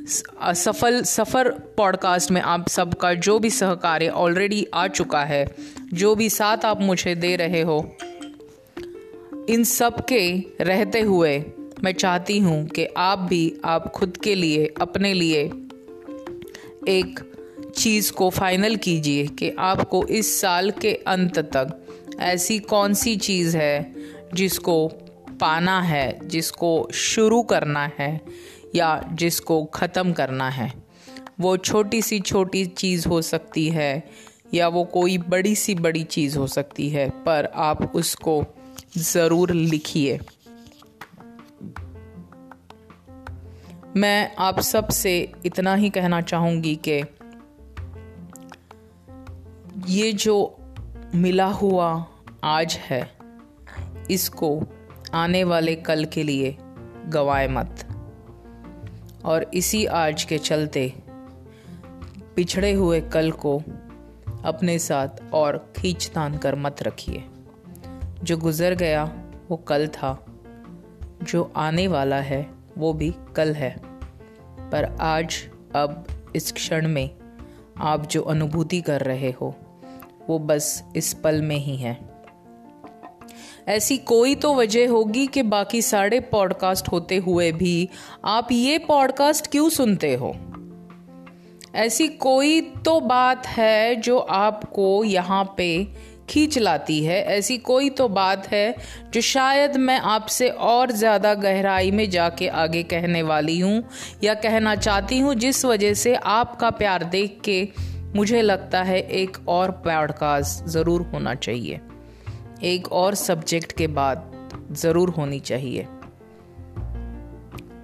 सफल, 0.07 1.01
सफ़र 1.03 1.49
पॉडकास्ट 1.49 2.31
में 2.31 2.41
आप 2.41 2.67
सबका 2.67 3.13
जो 3.13 3.39
भी 3.39 3.49
सहकार्य 3.49 4.07
ऑलरेडी 4.07 4.67
आ 4.73 4.87
चुका 4.87 5.23
है, 5.23 5.55
जो 5.93 6.15
भी 6.15 6.29
साथ 6.29 6.65
आप 6.65 6.81
मुझे 6.81 7.15
दे 7.15 7.35
रहे 7.35 7.61
हो, 7.61 7.97
इन 9.49 9.63
सब 9.63 10.05
के 10.05 10.43
रहते 10.61 11.01
हुए 11.01 11.45
मैं 11.83 11.93
चाहती 11.93 12.39
हूँ 12.39 12.67
कि 12.67 12.85
आप 12.97 13.19
भी 13.19 13.57
आप 13.65 13.91
खुद 13.91 14.17
के 14.17 14.35
लिए, 14.35 14.73
अपने 14.81 15.13
लिए 15.13 15.43
एक 16.87 17.19
चीज़ 17.75 18.11
को 18.11 18.29
फाइनल 18.29 18.75
कीजिए 18.75 19.27
कि 19.27 19.55
आपको 19.59 20.05
इस 20.05 20.41
साल 20.41 20.71
के 20.71 20.93
अंत 21.07 21.39
तक 21.39 21.79
ऐसी 22.19 22.59
कौन 22.59 22.93
सी 22.93 23.15
चीज़ 23.15 23.57
है 23.57 23.95
जिसको 24.33 24.87
पाना 25.39 25.81
है, 25.81 26.27
जिसको 26.27 26.89
शुरू 26.93 27.43
करना 27.43 27.91
है 27.99 28.21
या 28.75 28.99
जिसको 29.13 29.63
ख़त्म 29.65 30.13
करना 30.13 30.49
है। 30.49 30.71
वो 31.39 31.55
छोटी 31.57 32.01
सी 32.01 32.19
छोटी 32.21 32.65
चीज़ 32.67 33.07
हो 33.07 33.21
सकती 33.21 33.67
है 33.69 34.03
या 34.53 34.67
वो 34.67 34.83
कोई 34.83 35.17
बड़ी 35.17 35.55
सी 35.55 35.75
बड़ी 35.75 36.03
चीज़ 36.05 36.37
हो 36.37 36.47
सकती 36.47 36.89
है, 36.89 37.09
पर 37.09 37.49
आप 37.55 37.91
उसको 37.95 38.43
ज़रूर 38.97 39.51
लिखिए। 39.51 40.19
मैं 43.95 44.35
आप 44.39 44.59
सबसे 44.59 45.17
इतना 45.45 45.73
ही 45.75 45.89
कहना 45.89 46.21
चाहूँगी 46.23 46.75
कि 46.87 47.03
ये 49.87 50.11
जो 50.13 50.35
मिला 51.15 51.45
हुआ 51.45 51.89
आज 52.43 52.77
है, 52.81 53.09
इसको 54.11 54.59
आने 55.13 55.43
वाले 55.43 55.75
कल 55.77 56.05
के 56.05 56.23
लिए 56.23 56.55
गवाए 57.07 57.47
मत। 57.47 57.85
और 59.25 59.51
इसी 59.53 59.85
आज 59.85 60.23
के 60.23 60.37
चलते 60.37 60.93
पिछड़े 62.35 62.71
हुए 62.71 63.01
कल 63.01 63.31
को 63.31 63.63
अपने 64.45 64.79
साथ 64.79 65.09
और 65.33 65.73
खींच 65.77 66.11
तान 66.15 66.37
कर 66.37 66.55
मत 66.55 66.83
रखिए। 66.83 67.23
जो 68.23 68.37
गुज़र 68.37 68.73
गया, 68.73 69.03
वो 69.49 69.57
कल 69.57 69.87
था। 69.87 70.25
जो 71.23 71.53
आने 71.55 71.87
वाला 71.87 72.15
है, 72.15 72.49
वो 72.77 72.93
भी 72.93 73.15
कल 73.35 73.53
है। 73.53 73.81
पर 74.71 74.97
आज, 74.99 75.49
अब, 75.75 76.07
इस 76.35 76.51
क्षण 76.51 76.87
में 76.87 77.09
आप 77.77 78.05
जो 78.05 78.21
अनुभूति 78.21 78.81
कर 78.81 79.01
रहे 79.01 79.31
हो, 79.31 79.55
वो 80.29 80.39
बस 80.39 80.83
इस 80.95 81.13
पल 81.13 81.41
में 81.41 81.57
ही 81.57 81.75
है। 81.75 82.12
ऐसी 83.67 83.97
कोई 83.97 84.35
तो 84.35 84.53
वजह 84.55 84.89
होगी 84.89 85.27
कि 85.27 85.41
बाकी 85.43 85.81
सारे 85.81 86.19
पॉडकास्ट 86.19 86.87
होते 86.87 87.17
हुए 87.17 87.51
भी 87.51 87.89
आप 88.25 88.47
ये 88.51 88.77
पॉडकास्ट 88.77 89.47
क्यों 89.47 89.69
सुनते 89.69 90.13
हो? 90.15 90.35
ऐसी 91.75 92.07
कोई 92.07 92.61
तो 92.61 92.99
बात 92.99 93.47
है 93.47 93.95
जो 93.95 94.17
आपको 94.17 95.03
यहाँ 95.03 95.53
पे 95.57 95.87
खींच 96.29 96.57
लाती 96.57 97.03
है। 97.05 97.21
ऐसी 97.23 97.57
कोई 97.57 97.89
तो 97.89 98.07
बात 98.07 98.47
है 98.47 98.75
जो 99.13 99.21
शायद 99.21 99.77
मैं 99.77 99.99
आपसे 99.99 100.49
और 100.49 100.91
ज़्यादा 100.91 101.33
गहराई 101.33 101.91
में 101.91 102.09
जाके 102.09 102.47
आगे 102.47 102.83
कहने 102.83 103.21
वाली 103.23 103.59
हूँ 103.59 103.83
या 104.23 104.33
कहना 104.33 104.75
चाहती 104.75 105.19
हूँ, 105.19 105.35
जिस 105.35 105.65
वजह 105.65 105.93
से 105.93 106.15
आपका 106.15 106.69
प्यार 106.69 107.03
देख 107.03 107.41
के 107.45 107.67
मुझे 108.15 108.41
लगता 108.41 108.83
है 108.83 109.01
एक 109.01 109.37
और 109.47 109.71
पॉडकास्ट 109.71 110.65
ज़रूर 110.65 111.01
होना 111.01 111.35
चाहिए। 111.35 111.79
एक 112.63 112.91
और 112.91 113.15
सब्जेक्ट 113.15 113.71
के 113.71 113.87
बाद 113.87 114.49
ज़रूर 114.71 115.09
होनी 115.09 115.39
चाहिए। 115.39 115.87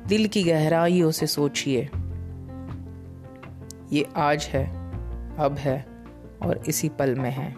दिल 0.07 0.27
की 0.27 0.43
गहराइयों 0.43 1.11
से 1.11 1.27
सोचिए। 1.27 1.89
ये 3.93 4.05
आज 4.15 4.43
है, 4.43 4.65
अब 5.39 5.55
है 5.59 5.85
और 6.41 6.63
इसी 6.67 6.89
पल 6.89 7.15
में 7.15 7.31
है। 7.31 7.55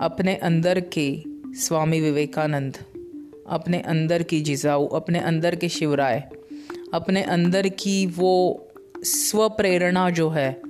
अपने 0.00 0.36
अंदर 0.36 0.80
के 0.80 1.22
स्वामी 1.54 2.00
विवेकानंद, 2.00 2.76
अपने 3.48 3.80
अंदर 3.80 4.22
की 4.22 4.40
जिजाऊ, 4.40 4.86
अपने 4.86 5.18
अंदर 5.18 5.54
के 5.54 5.68
शिवराय, 5.68 6.30
अपने 6.94 7.22
अंदर 7.22 7.68
की 7.68 8.06
वो 8.06 8.68
स्व 9.04 9.48
प्रेरणा 9.48 10.10
जो 10.10 10.28
है, 10.28 10.62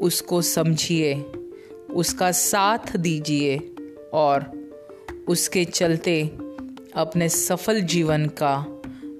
उसको 0.00 0.42
समझिए, 0.42 1.14
उसका 1.92 2.32
साथ 2.32 2.96
दीजिए 2.96 3.74
और 4.12 4.59
उसके 5.30 5.64
चलते 5.64 6.22
अपने 6.94 7.28
सफल 7.28 7.80
जीवन 7.80 8.26
का 8.42 8.54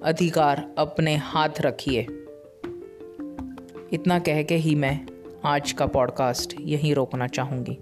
अधिकार 0.05 0.75
अपने 0.79 1.17
हाथ 1.17 1.49
रखिए। 1.61 2.00
इतना 3.93 4.19
कह 4.19 4.43
के 4.43 4.55
ही 4.55 4.75
मैं 4.75 5.07
आज 5.45 5.73
का 5.73 5.87
पॉडकास्ट 5.87 6.55
यहीं 6.61 6.95
रोकना 6.95 7.26
चाहूँगी। 7.26 7.79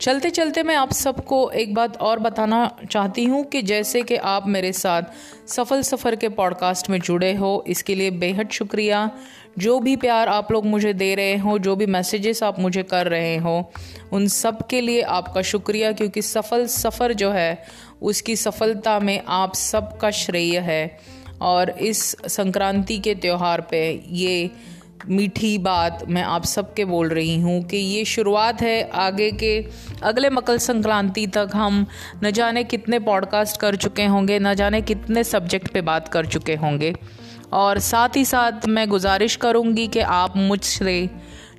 चलते 0.00 0.30
चलते 0.30 0.62
मैं 0.62 0.74
आप 0.74 0.92
सबको 0.92 1.50
एक 1.50 1.74
बात 1.74 1.96
और 1.96 2.18
बताना 2.18 2.78
चाहती 2.90 3.24
हूँ 3.24 3.44
कि 3.44 3.62
जैसे 3.62 4.02
कि 4.02 4.16
आप 4.16 4.46
मेरे 4.46 4.72
साथ 4.72 5.02
सफल 5.46 5.82
सफ़र 5.82 6.16
के 6.16 6.28
पॉडकास्ट 6.28 6.90
में 6.90 7.00
जुड़े 7.00 7.34
हो, 7.34 7.64
इसके 7.66 7.94
लिए 7.94 8.10
बेहद 8.10 8.48
शुक्रिया। 8.48 9.10
जो 9.58 9.80
भी 9.80 9.96
प्यार 9.96 10.28
आप 10.28 10.52
लोग 10.52 10.66
मुझे 10.66 10.92
दे 10.92 11.14
रहे 11.14 11.36
हो, 11.36 11.58
जो 11.58 11.76
भी 11.76 11.86
मैसेजेस 11.86 12.42
आप 12.42 12.60
मुझे 12.60 12.82
कर 12.82 13.06
रहे 13.06 13.36
हो, 13.36 13.72
उन 14.12 14.26
सब 14.26 14.66
के 14.66 14.80
लिए 14.80 15.02
आपका 15.02 15.42
शुक्रिया, 15.42 15.92
क्योंकि 15.92 16.22
सफल 16.22 16.66
सफ़र 16.66 17.12
जो 17.12 17.30
है, 17.30 17.64
उसकी 18.02 18.36
सफलता 18.36 18.98
में 19.00 19.22
आप 19.28 19.54
सबका 19.54 20.10
श्रेय 20.10 20.58
है। 20.58 20.98
और 21.40 21.70
इस 21.70 22.16
संक्रांति 22.28 22.98
के 22.98 23.14
त्यौहार 23.14 23.60
पे 23.60 24.02
ये 24.08 24.50
मीठी 25.08 25.58
बात 25.58 26.04
मैं 26.08 26.22
आप 26.22 26.44
सबके 26.44 26.84
बोल 26.84 27.08
रही 27.08 27.40
हूँ 27.40 27.64
कि 27.64 27.76
ये 27.76 28.04
शुरुआत 28.04 28.62
है 28.62 28.90
आगे 28.90 29.30
के 29.32 29.66
अगले 30.02 30.30
मकर 30.30 30.58
संक्रांति 30.58 31.26
तक। 31.26 31.50
हम 31.54 31.86
न 32.24 32.30
जाने 32.30 32.64
कितने 32.64 32.98
पॉडकास्ट 32.98 33.60
कर 33.60 33.76
चुके 33.76 34.04
होंगे, 34.04 34.38
न 34.38 34.54
जाने 34.54 34.80
कितने 34.82 35.24
सब्जेक्ट 35.24 35.68
पे 35.68 35.80
बात 35.80 36.08
कर 36.08 36.26
चुके 36.26 36.54
होंगे। 36.54 36.94
और 37.52 37.78
साथ 37.78 38.16
ही 38.16 38.24
साथ 38.24 38.66
मैं 38.68 38.88
गुजारिश 38.88 39.36
करूँगी 39.36 39.86
कि 39.86 40.00
आप 40.00 40.36
मुझसे 40.36 41.10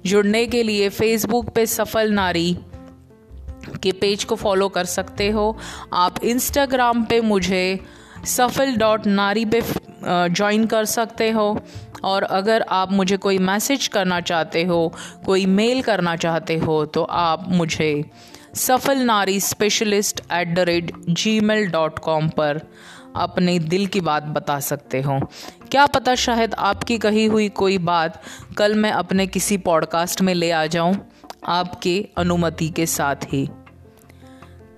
जुड़ने 0.05 0.45
के 0.45 0.63
लिए 0.63 0.89
फेसबुक 0.89 1.49
पे 1.49 1.65
सफल 1.65 2.11
नारी 2.11 2.57
के 3.83 3.91
पेज 3.91 4.23
को 4.23 4.35
फॉलो 4.35 4.67
कर 4.69 4.85
सकते 4.85 5.29
हो। 5.29 5.57
आप 5.93 6.23
इंस्टाग्राम 6.23 7.03
पे 7.03 7.21
मुझे 7.21 7.79
सफल 8.25 8.75
डॉट 8.75 9.07
नारी 9.07 9.45
पे 9.45 9.61
ज्वाइन 10.05 10.65
कर 10.65 10.85
सकते 10.85 11.29
हो। 11.29 11.59
और 12.03 12.23
अगर 12.23 12.65
आप 12.69 12.91
मुझे 12.91 13.17
कोई 13.17 13.37
मैसेज 13.37 13.87
करना 13.87 14.19
चाहते 14.21 14.63
हो, 14.63 14.93
कोई 15.25 15.45
मेल 15.45 15.81
करना 15.81 16.15
चाहते 16.15 16.57
हो 16.57 16.85
तो 16.85 17.03
आप 17.03 17.45
मुझे 17.49 18.03
Safal 18.55 18.97
Nari 18.97 19.39
specialist 19.39 20.21
at 20.33 20.53
the 20.55 20.59
rate 20.59 20.91
Gmail 21.39 21.67
dot 21.67 21.99
com 21.99 22.27
पर 22.29 22.59
अपने 23.15 23.59
दिल 23.59 23.87
की 23.87 24.01
बात 24.01 24.23
बता 24.23 24.59
सकते 24.59 25.01
हो। 25.01 25.19
क्या 25.71 25.85
पता 25.85 26.15
शायद 26.15 26.53
आपकी 26.53 26.97
कही 26.97 27.25
हुई 27.25 27.49
कोई 27.49 27.77
बात 27.77 28.21
कल 28.57 28.75
मैं 28.75 28.91
अपने 28.91 29.27
किसी 29.27 29.57
पॉडकास्ट 29.57 30.21
में 30.21 30.33
ले 30.33 30.51
आ 30.51 30.65
जाऊँ, 30.65 31.09
आपके 31.47 32.09
अनुमति 32.17 32.69
के 32.69 32.85
साथ 32.85 33.15
ही। 33.15 33.49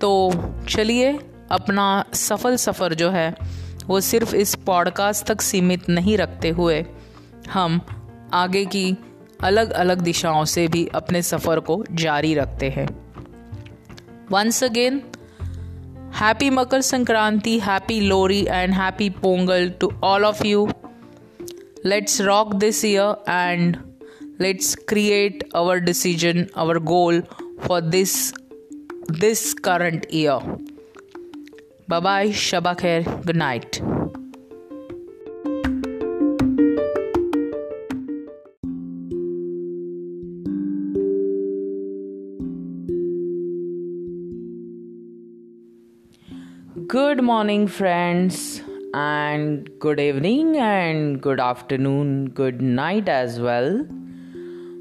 तो 0.00 0.32
चलिए, 0.68 1.18
अपना 1.50 2.04
सफल 2.14 2.56
सफ़र 2.56 2.94
जो 2.94 3.10
है, 3.10 3.36
वो 3.86 4.00
सिर्फ़ 4.00 4.36
इस 4.36 4.54
पॉडकास्ट 4.54 5.26
तक 5.26 5.40
सीमित 5.40 5.88
नहीं 5.88 6.18
रखते 6.18 6.48
हुए, 6.48 6.86
हम 7.52 7.80
आगे 8.32 8.64
की 8.64 8.96
अलग 9.40 9.70
अलग 9.70 10.00
दिशाओं 10.00 10.44
से 10.44 10.68
भी 10.68 10.86
अपने 10.86 11.22
सफ़र 11.22 11.60
को 11.60 11.84
जारी 11.90 12.34
रखते 12.34 12.70
हैं। 12.70 12.88
Once 14.30 14.64
again 14.64 15.02
Happy 16.16 16.48
Makar 16.48 16.78
Sankranti, 16.78 17.60
Happy 17.60 18.00
Lori, 18.08 18.48
and 18.48 18.72
Happy 18.72 19.10
Pongal 19.10 19.78
to 19.80 19.90
all 20.02 20.24
of 20.24 20.42
you. 20.46 20.70
Let's 21.84 22.22
rock 22.22 22.58
this 22.58 22.82
year 22.82 23.16
and 23.26 23.78
let's 24.38 24.74
create 24.74 25.44
our 25.54 25.78
decision, 25.78 26.48
our 26.56 26.80
goal 26.80 27.20
for 27.66 27.82
this 27.82 28.32
this 29.08 29.52
current 29.52 30.10
year. 30.10 30.40
Bye 31.86 32.00
bye, 32.00 32.28
Shabakir, 32.28 33.04
good 33.26 33.36
night. 33.36 33.82
Good 46.96 47.20
morning, 47.20 47.66
friends, 47.66 48.62
and 48.94 49.68
good 49.78 50.00
evening, 50.00 50.56
and 50.56 51.20
good 51.20 51.40
afternoon, 51.40 52.30
good 52.30 52.62
night 52.62 53.08
as 53.08 53.38
well. 53.40 53.84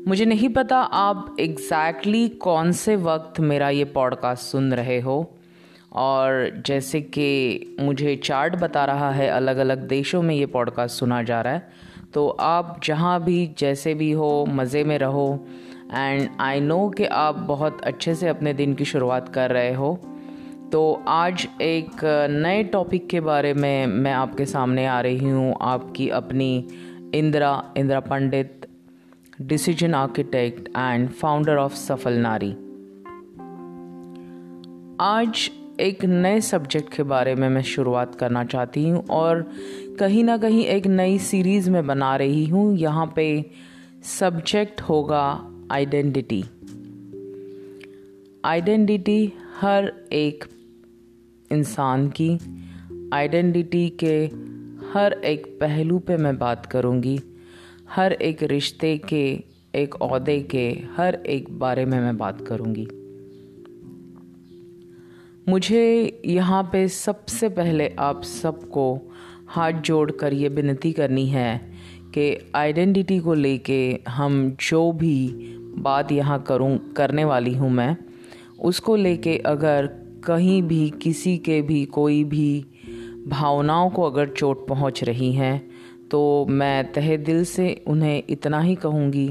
मुझे 0.08 0.26
नहीं 0.26 0.50
पता 0.50 0.78
आप 0.78 1.36
exactly 1.40 2.28
exactly 2.28 2.40
कौन 2.40 2.72
से 2.72 2.96
वक्त 2.96 3.40
मेरा 3.40 3.70
ये 3.70 3.86
podcast 3.86 4.44
सुन 4.44 4.74
रहे 4.74 5.00
हो 5.00 5.36
और 5.92 6.64
जैसे 6.66 7.02
कि 7.02 7.78
मुझे 7.80 8.16
चार्ट 8.16 8.56
बता 8.56 8.86
रहा 8.86 9.12
है 9.12 9.28
अलग 9.28 9.58
अलग 9.58 9.88
देशों 9.88 10.22
में 10.22 10.36
ये 10.36 10.46
पॉडकास्ट 10.46 11.00
सुना 11.00 11.24
जा 11.24 11.42
रहा 11.42 11.54
है 11.54 11.70
तो 12.14 12.28
आप 12.28 12.82
जहाँ 12.84 13.24
भी 13.24 13.56
जैसे 13.60 13.94
भी 13.94 14.12
हो 14.12 14.46
मज़े 14.46 14.84
में 14.84 14.98
रहो 14.98 15.48
एंड 15.94 16.30
आई 16.40 16.60
नो 16.60 16.90
कि 16.90 17.06
आप 17.06 17.36
बहुत 17.36 17.82
अच्छे 17.82 18.16
से 18.16 18.28
अपने 18.28 18.54
दिन 18.54 18.74
की 18.74 18.86
शुरुआत 18.86 19.30
कर 19.30 19.52
रहे 19.52 19.74
हो 19.74 20.00
तो 20.76 21.04
आज 21.08 21.48
एक 21.62 22.02
नए 22.30 22.64
टॉपिक 22.64 23.08
के 23.10 23.20
बारे 23.20 23.54
में 23.54 23.88
मैं 23.88 24.14
आपके 24.14 24.46
सामने 24.46 24.86
आ 24.86 25.00
रही 25.02 25.30
हूँ। 25.30 25.56
आपकी 25.62 26.08
अपनी 26.10 26.48
Indira 27.16 27.52
Indira 27.78 28.00
Pandit 28.00 28.66
decision 29.42 29.94
architect 29.94 30.68
and 30.68 31.10
founder 31.10 31.58
of 31.58 31.76
Safal 31.76 32.18
Nari. 32.18 32.50
आज 35.02 35.50
एक 35.80 36.04
नए 36.06 36.42
सब्जेक्ट 36.42 36.94
के 36.94 37.04
बारे 37.04 37.36
में 37.36 37.48
मैं 37.50 37.64
शुरुआत 37.64 38.16
करना 38.16 38.44
चाहती 38.46 38.88
हूँ 38.90 39.06
और 39.10 39.42
कहीं 40.00 40.24
ना 40.24 40.38
कहीं 40.38 40.66
एक 40.66 40.88
नई 40.88 41.18
सीरीज़ 41.20 41.70
में 41.70 41.88
बना 41.88 42.16
रही 42.16 42.46
हूँ। 42.46 42.66
यहाँ 42.78 43.14
पे 43.16 43.46
सब्जेक्ट 44.04 44.82
होगा 44.82 45.24
आइडेंटिटी 45.72 46.44
आइडेंटिटी 48.46 49.34
हर 49.62 49.92
एक 50.12 50.44
इंसान 51.52 52.08
की 52.08 52.40
आइडेंटिटी 53.14 53.90
के 54.04 54.26
हर 54.94 55.14
एक 55.14 55.58
पहलू 55.62 56.00
पे 56.00 56.18
मैं 56.18 56.38
बात 56.38 56.66
करूँगी, 56.66 57.20
हर 57.90 58.14
एक 58.14 58.44
रिश्ते 58.44 58.98
के, 58.98 59.44
एक 59.76 59.96
अहदे 59.96 60.40
के, 60.42 60.84
हर 60.98 61.16
एक 61.16 61.60
बारे 61.60 61.86
में 61.86 62.00
मैं 62.00 62.18
बात 62.18 62.48
करूँगी। 62.48 62.88
मुझे 65.52 66.22
यहाँ 66.26 66.70
पे 66.72 66.88
सबसे 66.88 67.50
पहले 67.50 67.96
आप 68.00 68.24
सबको 68.24 69.02
हाथ 69.48 69.72
जोड़ 69.72 70.12
कर 70.12 70.34
ये 70.34 70.50
विनती 70.50 70.92
करनी 70.92 71.28
है 71.28 71.72
कि 72.06 72.52
आइडेंटिटी 72.56 73.20
को 73.20 73.34
लेके 73.34 74.00
हम 74.08 74.58
जो 74.70 74.92
भी 74.92 75.32
बात 75.78 76.12
यहाँ 76.12 76.44
करूँ, 76.44 76.94
करने 76.94 77.26
वाली 77.26 77.54
हूँ 77.54 77.70
मैं, 77.70 77.98
उसको 78.60 78.96
लेके 78.96 79.38
अगर 79.38 80.05
कहीं 80.26 80.64
भी 80.64 80.90
किसी 80.90 81.38
के 81.38 81.62
भी 81.62 81.86
कोई 81.86 82.24
भी 82.24 82.66
भावनाओं 83.28 83.90
को 83.90 84.04
अगर 84.04 84.28
चोट 84.28 84.68
पहुँच 84.68 85.04
रही 85.04 85.34
हैं 85.34 85.70
तो 86.12 86.46
मैं 86.50 86.94
तहे 86.94 87.18
दिल 87.18 87.46
से 87.46 87.84
उन्हें 87.88 88.24
इतना 88.30 88.60
ही 88.60 88.76
कहूँगी 88.76 89.28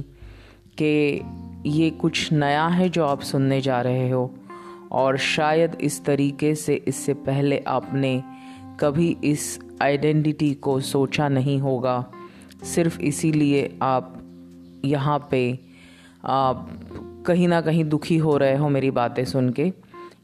कि 0.82 1.22
ये 1.66 1.90
कुछ 1.90 2.32
नया 2.32 2.66
है 2.66 2.88
जो 2.88 3.04
आप 3.04 3.20
सुनने 3.20 3.60
जा 3.60 3.80
रहे 3.80 4.10
हो, 4.10 4.34
और 4.92 5.16
शायद 5.16 5.76
इस 5.80 6.04
तरीके 6.04 6.54
से 6.54 6.74
इससे 6.88 7.14
पहले 7.14 7.58
आपने 7.58 8.22
कभी 8.80 9.16
इस 9.24 9.58
आइडेंटिटी 9.82 10.54
को 10.54 10.80
सोचा 10.80 11.28
नहीं 11.28 11.58
होगा। 11.58 12.10
सिर्फ़ 12.64 13.00
इसीलिए 13.00 13.78
आप 13.82 14.22
यहाँ 14.84 15.28
पे 15.30 15.58
आप 16.24 16.70
कहीं 17.26 17.48
ना 17.48 17.60
कहीं 17.60 17.84
दुखी 17.84 18.16
हो 18.16 18.36
रहे 18.36 18.56
हो 18.56 18.68
मेरी 18.68 18.90
बातें 18.90 19.24
सुन 19.24 19.50
के। 19.50 19.72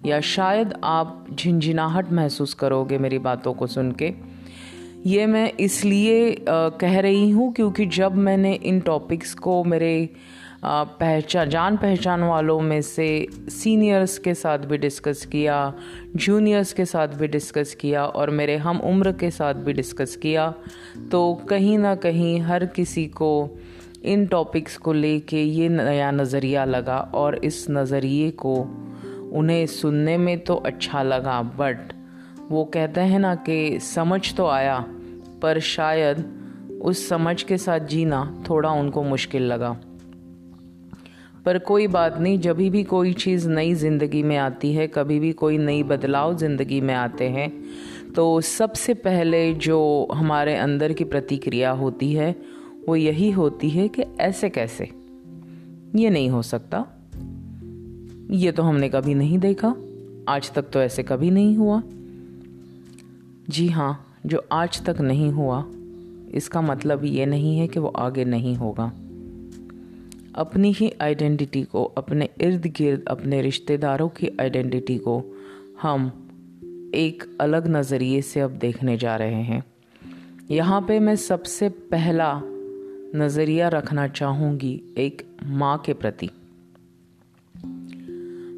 या 0.06 0.20
शायद 0.20 0.74
आप 0.84 1.26
झिंझिनाहट 1.34 2.12
महसूस 2.12 2.54
करोगे 2.54 2.98
मेरी 2.98 3.18
बातों 3.18 3.54
को 3.54 3.66
सुन 3.66 3.92
के। 3.92 4.12
ये 5.06 5.26
मैं 5.26 5.52
इसलिए 5.60 6.44
कह 6.48 7.00
रही 7.00 7.30
हूँ 7.30 7.52
क्योंकि 7.52 7.86
जब 7.86 8.14
मैंने 8.14 8.54
इन 8.54 8.80
टॉपिक्स 8.80 9.34
को 9.34 9.64
मेरे 9.64 10.08
पहचान 10.64 11.48
जान 11.50 11.76
पहचान 11.76 12.22
वालों 12.22 12.60
में 12.60 12.82
से 12.82 13.26
सीनियर्स 13.32 14.18
के 14.18 14.34
साथ 14.34 14.58
भी 14.58 14.78
डिस्कस 14.78 15.24
किया 15.26 15.74
जूनियर्स 16.16 16.72
के 16.72 16.84
साथ 16.84 17.08
भी 17.08 17.28
डिस्कस 17.28 17.74
किया 17.74 18.04
और 18.06 18.30
मेरे 18.30 18.56
हम 18.56 18.80
उम्र 18.80 19.12
के 19.12 19.30
साथ 19.30 19.54
भी 19.54 19.72
डिस्कस 19.72 20.16
किया 20.16 20.54
तो 21.12 21.34
कहीं 21.34 21.78
ना 21.78 21.94
कहीं 21.94 22.40
हर 22.40 22.66
किसी 22.66 23.06
को 23.06 23.58
इन 24.04 24.26
टॉपिक्स 24.26 24.76
को 24.76 24.92
लेके 24.92 25.42
ये 25.42 25.68
नया 25.68 26.10
नज़रिया 26.10 26.64
लगा 26.64 26.98
और 27.14 27.34
इस 27.44 27.66
नज़रिए 27.70 28.30
को 28.30 28.54
उन्हें 29.32 29.66
सुनने 29.66 30.16
में 30.18 30.38
तो 30.38 30.54
अच्छा 30.54 31.02
लगा 31.02 31.40
बट 31.42 31.92
वो 32.50 32.64
कहते 32.64 33.00
हैं 33.00 33.18
ना 33.18 33.34
कि 33.34 33.78
समझ 33.80 34.34
तो 34.34 34.46
आया, 34.46 34.78
पर 35.42 35.58
शायद 35.60 36.24
उस 36.82 37.08
समझ 37.08 37.42
के 37.42 37.56
साथ 37.58 37.80
जीना 37.80 38.44
थोड़ा 38.50 38.70
उनको 38.70 39.02
मुश्किल 39.02 39.42
लगा। 39.42 39.70
पर 41.44 41.58
कोई 41.58 41.86
बात 41.86 42.18
नहीं 42.18 42.38
जब 42.38 42.56
भी 42.56 42.82
कोई 42.84 43.12
चीज़ 43.12 43.48
नई 43.48 43.74
ज़िंदगी 43.74 44.22
में 44.22 44.36
आती 44.36 44.72
है, 44.72 44.86
कभी 44.86 45.18
भी 45.20 45.32
कोई 45.32 45.58
नई 45.58 45.82
बदलाव 45.82 46.36
ज़िंदगी 46.36 46.80
में 46.80 46.94
आते 46.94 47.28
हैं 47.28 47.52
तो 48.12 48.40
सबसे 48.40 48.94
पहले 48.94 49.52
जो 49.54 50.08
हमारे 50.12 50.56
अंदर 50.56 50.92
की 50.92 51.04
प्रतिक्रिया 51.04 51.70
होती 51.70 52.12
है, 52.12 52.34
वो 52.88 52.96
यही 52.96 53.30
होती 53.30 53.70
है 53.70 53.88
कि 53.88 54.04
ऐसे 54.20 54.48
कैसे? 54.50 54.84
ये 55.96 56.10
नहीं 56.10 56.30
हो 56.30 56.42
सकता। 56.42 56.86
ये 58.30 58.52
तो 58.52 58.62
हमने 58.62 58.88
कभी 58.88 59.14
नहीं 59.14 59.38
देखा। 59.38 59.74
आज 60.28 60.52
तक 60.52 60.62
तो 60.62 60.80
ऐसे 60.80 61.02
कभी 61.02 61.30
नहीं 61.30 61.56
हुआ। 61.56 61.82
जी 63.48 63.68
हाँ 63.68 64.14
जो 64.26 64.44
आज 64.52 64.84
तक 64.84 65.00
नहीं 65.00 65.30
हुआ, 65.30 65.64
इसका 66.34 66.60
मतलब 66.60 67.04
ये 67.04 67.26
नहीं 67.26 67.58
है 67.58 67.68
कि 67.68 67.80
वो 67.80 67.88
आगे 67.88 68.24
नहीं 68.24 68.56
होगा। 68.56 68.92
अपनी 70.34 70.72
ही 70.72 70.92
आइडेंटिटी 71.02 71.62
को, 71.62 71.84
अपने 71.84 72.28
इर्द 72.40 72.66
गिर्द, 72.66 73.04
अपने 73.08 73.42
रिश्तेदारों 73.42 74.08
की 74.08 74.28
आइडेंटिटी 74.40 74.98
को 74.98 75.24
हम 75.82 76.12
एक 76.94 77.38
अलग 77.40 77.66
नज़रिए 77.66 78.22
से 78.22 78.40
अब 78.40 78.50
देखने 78.50 78.96
जा 78.96 79.16
रहे 79.16 79.42
हैं। 79.42 79.64
यहाँ 80.50 80.80
पे 80.82 80.98
मैं 80.98 81.16
सबसे 81.16 81.68
पहला 81.68 82.40
नज़रिया 83.14 83.68
रखना 83.68 84.08
चाहूँगी 84.08 84.82
एक 84.98 85.22
माँ 85.46 85.78
के 85.78 85.92
प्रति। 85.92 86.30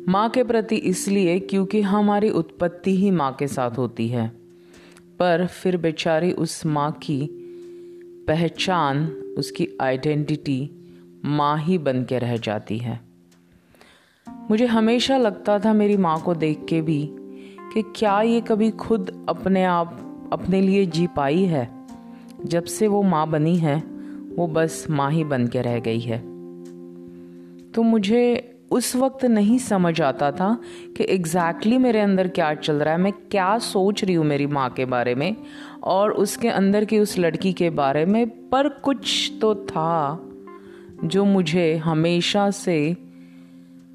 माँ 0.09 0.29
के 0.31 0.45
प्रति 0.45 0.77
इसलिए 0.77 1.39
क्योंकि 1.39 1.81
हमारी 1.81 2.31
उत्पत्ति 2.31 2.97
ही 2.97 3.11
माँ 3.11 3.37
के 3.39 3.49
साथ 3.49 3.71
होती 3.71 4.09
है। 4.09 4.33
पर 5.19 5.47
फिर 5.47 5.77
बेचारी 5.77 6.33
उस 6.33 6.67
माँ 6.67 6.93
की 6.93 7.29
पहचान, 8.29 9.07
उसकी 9.39 9.69
आइडेंटिटी 9.81 10.71
माँ 11.25 11.59
ही 11.59 11.79
बन 11.79 12.05
के 12.05 12.19
रह 12.19 12.37
जाती 12.37 12.79
है। 12.79 13.01
मुझे 14.51 14.67
हमेशा 14.67 15.19
लगता 15.19 15.59
था 15.59 15.73
मेरी 15.73 15.97
माँ 15.97 16.21
को 16.21 16.35
देख 16.35 16.65
के 16.69 16.83
भी 16.83 17.09
कि 17.75 17.83
क्या 17.83 18.23
ये 18.23 18.41
कभी 18.41 18.71
खुद 18.71 19.27
अपने 19.29 19.65
आप, 19.65 19.99
अपने 20.33 20.61
लिए 20.61 20.87
जी 20.87 21.07
पाई 21.07 21.45
है। 21.45 21.71
जब 22.45 22.65
से 22.65 22.89
वो 22.89 23.03
माँ 23.03 23.31
बनी 23.31 23.57
है, 23.57 23.83
वो 24.37 24.47
बस 24.47 24.87
माँ 24.91 25.11
ही 25.11 25.25
बन 25.25 25.47
के 25.47 25.63
रह 25.63 25.81
गई 25.81 26.01
है। 26.01 26.19
तो 27.71 27.83
मुझे 27.83 28.49
उस 28.73 28.95
वक्त 28.97 29.25
नहीं 29.25 29.59
समझ 29.59 30.01
आता 30.01 30.31
था 30.33 30.59
कि 30.97 31.07
एग्जैक्टली 31.09 31.53
exactly 31.53 31.83
मेरे 31.83 32.01
अंदर 32.01 32.29
क्या 32.29 32.53
चल 32.55 32.75
रहा 32.75 32.95
है, 32.95 33.01
मैं 33.01 33.13
क्या 33.31 33.59
सोच 33.59 34.05
रही 34.05 34.15
हूँ 34.15 34.27
मेरी 34.27 34.47
माँ 34.47 34.69
के 34.71 34.85
बारे 34.85 35.15
में 35.15 35.37
और 35.83 36.13
उसके 36.13 36.49
अंदर 36.49 36.85
की 36.85 36.99
उस 36.99 37.19
लड़की 37.19 37.53
के 37.53 37.71
बारे 37.71 38.05
में, 38.05 38.49
पर 38.49 38.69
कुछ 38.69 39.33
तो 39.41 39.55
था 39.55 40.21
जो 41.05 41.25
मुझे 41.25 41.77
हमेशा 41.77 42.51
से 42.51 42.97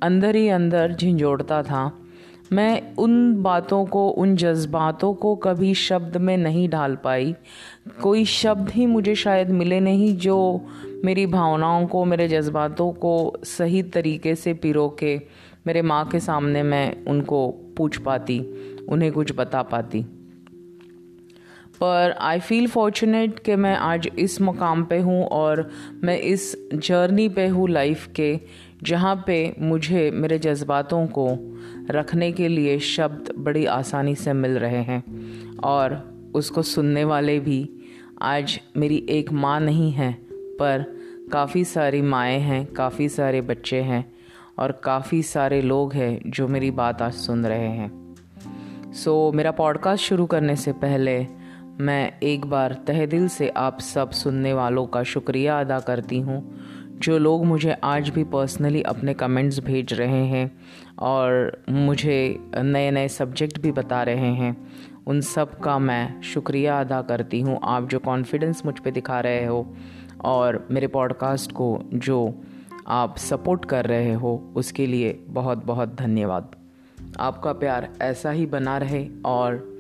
अंदर 0.04 0.36
ही 0.36 0.50
अंदर 0.50 0.94
झिंझोड़ता 0.94 1.64
था। 1.64 1.92
मैं 2.52 2.96
उन 2.96 3.42
बातों 3.44 3.86
को, 3.86 4.08
उन 4.10 4.36
जज्बातों 4.36 5.14
को 5.14 5.36
कभी 5.36 5.74
शब्द 5.74 6.18
में 6.18 6.38
नहीं 6.38 6.68
ढाल 6.70 6.96
पाई। 6.96 7.36
कोई 8.02 8.26
शब्द 8.26 8.70
ही 8.70 8.86
मुझे 8.86 9.16
शायद 9.16 9.50
मिले 9.50 9.80
नहीं 9.80 10.16
जो 10.18 10.38
मेरी 11.06 11.26
भावनाओं 11.26 11.88
को, 11.88 12.06
मेरे 12.06 12.28
जज्बातों 12.28 12.92
को 12.92 13.34
सही 13.44 13.84
तरीके 13.84 14.36
से 14.36 14.54
पिरो 14.54 14.90
के 14.90 15.22
मेरे 15.68 15.82
माँ 15.82 16.08
के 16.08 16.20
सामने 16.20 16.64
मैं 16.64 17.06
उनको 17.06 17.48
पूछ 17.78 17.98
पाती, 17.98 18.40
उन्हें 18.90 19.12
कुछ 19.12 19.32
बता 19.36 19.62
पाती। 19.62 20.02
पर 21.82 22.16
आई 22.20 22.40
फील 22.40 22.68
फॉर्चुनेट 22.68 23.40
कि 23.40 23.56
मैं 23.56 23.76
आज 23.76 24.10
इस 24.20 24.42
मुकाम 24.42 24.84
पे 24.84 25.00
हूँ 25.00 25.26
और 25.26 25.70
मैं 26.04 26.20
इस 26.20 26.70
जर्नी 26.74 27.30
पे 27.30 27.48
हूँ 27.48 27.70
लाइफ 27.70 28.08
के, 28.16 28.40
जहाँ 28.84 29.24
पे 29.28 29.56
मुझे 29.60 30.12
मेरे 30.12 30.40
जज्बातों 30.40 31.08
को 31.08 31.28
रखने 31.92 32.32
के 32.32 32.48
लिए 32.48 32.80
शब्द 32.80 33.34
बड़ी 33.38 33.66
आसानी 33.66 34.16
से 34.16 34.34
मिल 34.34 34.52
रहे 34.52 34.82
हैं 34.84 35.04
और 35.58 36.14
उसको 36.36 36.62
सुनने 36.62 37.04
वाले 37.04 37.40
भी 37.40 37.70
आज 38.22 38.60
मेरी 38.78 39.06
एक 39.10 39.32
माँ 39.32 39.60
नहीं 39.60 39.92
है। 39.92 40.27
पर 40.60 40.86
काफ़ी 41.32 41.66
सारी 41.66 42.02
माएँ 42.02 42.40
हैं 42.40 42.66
काफ़ी 42.66 43.10
सारे 43.10 43.42
बच्चे 43.42 43.82
हैं 43.82 44.14
और 44.60 44.72
काफ़ी 44.72 45.24
सारे 45.24 45.62
लोग 45.62 45.94
हैं 45.94 46.32
जो 46.32 46.48
मेरी 46.48 46.72
बात 46.72 47.02
आज 47.02 47.14
सुन 47.14 47.46
रहे 47.46 47.68
हैं। 47.68 48.16
सो 48.94 49.30
so, 49.30 49.36
मेरा 49.36 49.52
पॉडकास्ट 49.52 50.04
शुरू 50.04 50.26
करने 50.26 50.56
से 50.56 50.72
पहले 50.72 51.28
मैं 51.80 52.20
एक 52.24 52.46
बार 52.46 52.74
तहे 52.88 53.08
दिल 53.08 53.28
से 53.28 53.50
आप 53.50 53.80
सब 53.80 54.12
सुनने 54.12 54.54
वालों 54.54 54.86
का 54.86 55.04
शुक्रिया 55.04 55.60
अदा 55.60 55.80
करती 55.80 56.20
हूँ 56.20 56.60
जो 57.00 57.18
लोग 57.18 57.46
मुझे 57.46 57.72
आज 57.84 58.10
भी 58.10 58.24
पर्सनली 58.24 58.82
अपने 58.82 59.14
कमेंट्स 59.14 59.60
भेज 59.60 59.94
रहे 59.94 60.26
हैं 60.26 60.60
और 61.00 61.58
मुझे 61.70 62.40
नए 62.58 62.92
नए 62.92 63.08
सब्जेक्ट 63.08 63.60
भी 63.60 63.72
बता 63.72 64.04
रहे 64.04 64.34
हैं। 64.34 64.68
उन 65.08 65.22
सब 65.22 65.60
का 65.60 65.80
मैं 65.80 66.22
शुक्रिया 66.22 66.82
अदा 66.82 67.02
करती 67.02 67.42
हूँ। 67.42 67.60
आप 67.64 67.88
जो 67.90 68.00
कॉन्फिडेंस 68.00 68.62
मुझ 68.66 68.80
पे 68.80 68.92
दिखा 68.92 69.20
रहे 69.20 69.46
हो 69.46 69.74
और 70.22 70.68
मेरे 70.72 70.88
पॉडकास्ट 70.88 71.52
को 71.52 71.82
जो 71.94 72.42
आप 72.88 73.18
सपोर्ट 73.18 73.66
कर 73.66 73.86
रहे 73.86 74.14
हो, 74.14 74.54
उसके 74.56 74.88
लिए 74.88 75.26
बहुत 75.28 75.66
बहुत 75.66 75.96
धन्यवाद। 75.96 76.56
आपका 77.20 77.54
प्यार 77.54 77.94
ऐसा 78.02 78.32
ही 78.32 78.46
बना 78.46 78.78
रहे 78.78 79.10
और 79.26 79.78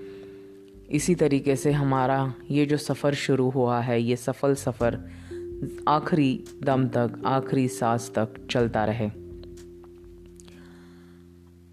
इसी 0.89 1.15
तरीके 1.15 1.55
से 1.55 1.71
हमारा 1.71 2.33
ये 2.51 2.65
जो 2.65 2.77
सफ़र 2.77 3.13
शुरू 3.13 3.49
हुआ 3.49 3.79
है, 3.79 4.01
ये 4.01 4.15
सफल 4.15 4.55
सफ़र 4.55 4.99
आखिरी 5.87 6.43
दम 6.63 6.87
तक, 6.87 7.21
आखिरी 7.25 7.67
सांस 7.67 8.11
तक 8.15 8.47
चलता 8.49 8.85
रहे। 8.85 9.11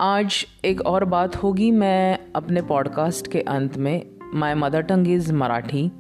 आज 0.01 0.47
एक 0.65 0.81
और 0.81 1.05
बात 1.05 1.37
होगी, 1.37 1.71
मैं 1.71 2.19
अपने 2.37 2.63
पॉडकास्ट 2.63 3.27
के 3.27 3.41
अंत 3.41 3.77
में 3.77 4.07
my 4.35 4.55
mother 4.55 4.83
tongue 4.83 5.09
is 5.09 5.33
Marathi. 5.33 5.93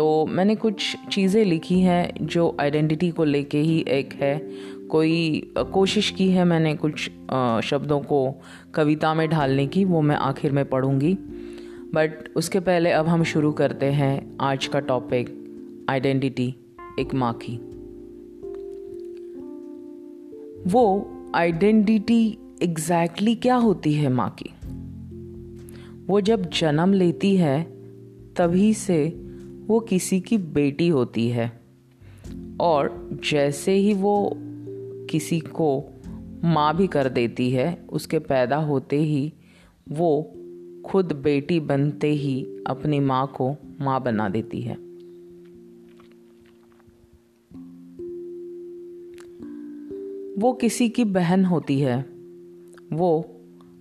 तो 0.00 0.26
मैंने 0.26 0.54
कुछ 0.54 0.96
चीज़ें 1.10 1.44
लिखी 1.44 1.80
हैं 1.80 2.26
जो 2.26 2.56
आइडेंटिटी 2.60 3.10
को 3.10 3.24
लेके 3.24 3.58
ही 3.58 3.84
एक 3.88 4.12
है। 4.12 4.50
कोई 4.90 5.52
कोशिश 5.72 6.10
की 6.10 6.28
है 6.30 6.44
मैंने 6.44 6.74
कुछ 6.74 7.00
शब्दों 7.64 8.00
को 8.00 8.34
कविता 8.74 9.12
में 9.14 9.28
ढालने 9.28 9.66
की, 9.66 9.84
वो 9.84 10.00
मैं 10.00 10.16
आखिर 10.16 10.52
में 10.52 10.64
पढ़ूँगी। 10.64 11.12
बट 11.94 12.32
उसके 12.36 12.60
पहले 12.60 12.90
अब 12.90 13.08
हम 13.08 13.24
शुरू 13.24 13.52
करते 13.52 13.86
हैं 13.86 14.38
आज 14.40 14.66
का 14.66 14.80
टॉपिक 14.80 15.86
आइडेंटिटी 15.90 16.54
एक 16.98 17.14
माँ 17.14 17.32
की 17.42 17.56
वो 20.70 20.84
आइडेंटिटी 21.34 22.38
एग्जैक्टली 22.62 23.34
क्या 23.34 23.54
होती 23.54 23.94
है 23.94 24.08
माँ 24.08 24.36
की 24.42 24.54
वो 26.06 26.20
जब 26.20 26.50
जन्म 26.50 26.92
लेती 26.92 27.36
है, 27.36 27.62
तभी 28.36 28.74
से 28.74 29.29
वो 29.70 29.80
किसी 29.80 30.20
की 30.20 30.38
बेटी 30.38 30.88
होती 30.88 31.28
है। 31.28 31.60
और 32.60 33.10
जैसे 33.30 33.72
ही 33.72 33.94
वो 33.94 34.32
किसी 35.10 35.40
को 35.40 35.84
माँ 36.44 36.76
भी 36.76 36.86
कर 36.86 37.08
देती 37.08 37.50
है, 37.50 37.86
उसके 37.92 38.18
पैदा 38.18 38.56
होते 38.56 38.96
ही 38.96 39.32
वो 39.88 40.34
खुद 40.86 41.12
बेटी 41.12 41.60
बनते 41.60 42.08
ही 42.08 42.46
अपनी 42.66 43.00
माँ 43.00 43.32
को 43.36 43.56
माँ 43.80 44.02
बना 44.02 44.28
देती 44.28 44.60
है। 44.60 44.74
वो 50.42 50.52
किसी 50.52 50.88
की 50.88 51.04
बहन 51.04 51.44
होती 51.44 51.80
है। 51.80 52.00
वो 52.92 53.20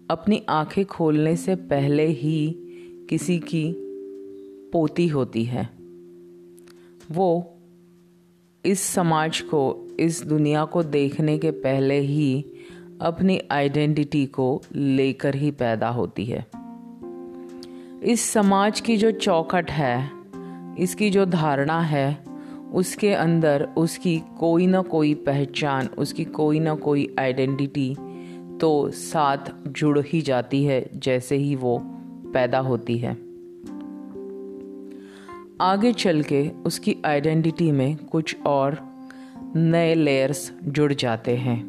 अपनी 0.09 0.45
आँखें 0.49 0.85
खोलने 0.85 1.35
से 1.35 1.55
पहले 1.55 2.07
ही 2.07 2.55
किसी 3.09 3.39
की 3.39 3.75
पोती 4.73 5.07
होती 5.07 5.43
है। 5.43 5.78
वो 7.11 7.55
इस 8.65 8.81
समाज 8.81 9.41
को, 9.41 9.87
इस 9.99 10.23
दुनिया 10.23 10.65
को 10.65 10.83
देखने 10.83 11.37
के 11.37 11.51
पहले 11.51 11.99
ही 11.99 12.45
अपनी 13.01 13.41
आइडेंटिटी 13.51 14.25
को 14.25 14.61
लेकर 14.75 15.35
ही 15.35 15.51
पैदा 15.51 15.89
होती 15.89 16.25
है। 16.25 16.45
इस 18.03 18.21
समाज 18.21 18.79
की 18.79 18.97
जो 18.97 19.11
चौखट 19.11 19.71
है, 19.71 20.11
इसकी 20.79 21.09
जो 21.09 21.25
धारणा 21.25 21.79
है, 21.81 22.23
उसके 22.73 23.13
अंदर 23.13 23.67
उसकी 23.77 24.21
कोई 24.39 24.67
ना 24.67 24.81
कोई 24.81 25.13
पहचान, 25.13 25.87
उसकी 25.87 26.25
कोई 26.25 26.59
ना 26.59 26.75
कोई 26.75 27.15
आइडेंटिटी 27.19 27.95
तो 28.61 28.89
साथ 28.89 29.37
जुड़ 29.67 29.99
ही 29.99 30.21
जाती 30.21 30.63
है, 30.63 30.89
जैसे 30.95 31.35
ही 31.35 31.55
वो 31.55 31.81
पैदा 32.33 32.59
होती 32.59 32.97
है। 32.97 33.28
आगे 35.61 35.93
चल 35.93 36.21
के 36.21 36.49
उसकी 36.49 36.97
आइडेंटिटी 37.05 37.71
में 37.71 37.95
कुछ 37.95 38.37
और 38.45 38.79
नए 39.55 39.95
लेयर्स 39.95 40.51
जुड़ 40.63 40.93
जाते 40.93 41.35
हैं। 41.35 41.63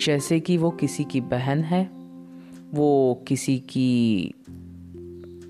जैसे 0.00 0.40
कि 0.40 0.56
वो 0.56 0.70
किसी 0.70 1.04
की 1.04 1.20
बहन 1.20 1.58
है, 1.58 1.90
वो 2.74 3.24
किसी 3.28 3.58
की 3.58 4.34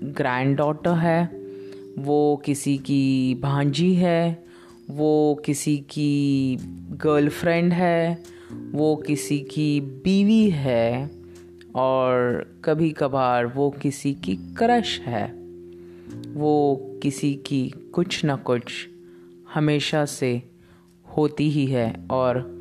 ग्रैंड 0.03 0.57
डॉटर 0.57 0.93
है, 0.93 1.31
वो 1.99 2.41
किसी 2.45 2.77
की 2.77 3.35
भांजी 3.35 3.93
है, 3.93 4.45
वो 4.91 5.43
किसी 5.45 5.77
की 5.77 6.57
गर्लफ्रेंड 6.91 7.73
है, 7.73 8.23
वो 8.71 8.95
किसी 8.95 9.39
की 9.39 9.81
बीवी 9.81 10.49
है, 10.49 11.11
और 11.75 12.45
कभी 12.65 12.89
कभार 12.89 13.45
वो 13.45 13.69
किसी 13.69 14.13
की 14.13 14.35
क्रश 14.35 14.99
है। 14.99 15.44
वो 16.35 16.81
किसी 17.03 17.33
की 17.33 17.69
कुछ 17.69 18.25
न 18.25 18.35
कुछ 18.35 18.87
हमेशा 19.53 20.05
से 20.05 20.41
होती 21.17 21.49
ही 21.49 21.65
है 21.65 22.07
और 22.11 22.59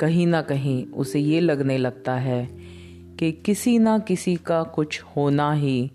कहीं 0.00 0.26
ना 0.26 0.42
कहीं 0.42 0.86
उसे 0.86 1.20
ये 1.20 1.40
लगने 1.40 1.78
लगता 1.78 2.14
है 2.14 2.58
कि 3.18 3.32
किसी 3.32 3.78
ना 3.78 3.98
किसी 3.98 4.36
का 4.36 4.62
कुछ 4.62 5.02
होना 5.02 5.52
ही 5.52 5.90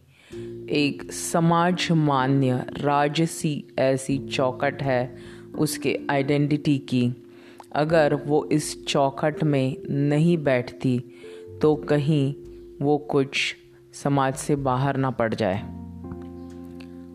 एक 0.69 1.11
समाज 1.11 1.87
मान्य 1.91 2.65
राजसी 2.77 3.67
ऐसी 3.79 4.17
चौकट 4.17 4.83
है 4.83 5.17
उसके 5.55 5.99
आइडेंटिटी 6.09 6.77
की। 6.77 7.15
अगर 7.75 8.13
वो 8.13 8.49
इस 8.51 8.85
चौखट 8.85 9.43
में 9.43 9.77
नहीं 9.89 10.37
बैठती 10.37 11.03
तो 11.61 11.75
कहीं 11.75 12.35
वो 12.81 12.97
कुछ 12.97 13.55
समाज 13.93 14.35
से 14.35 14.55
बाहर 14.55 14.97
ना 14.97 15.09
पड़ 15.09 15.33
जाए। 15.33 15.80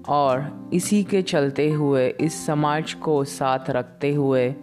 और 0.08 0.70
इसी 0.72 1.04
के 1.04 1.22
चलते 1.22 1.70
हुए, 1.70 2.08
इस 2.08 2.46
समाज 2.46 2.94
को 2.94 3.24
साथ 3.24 3.70
रखते 3.70 4.14
हुए 4.14 4.54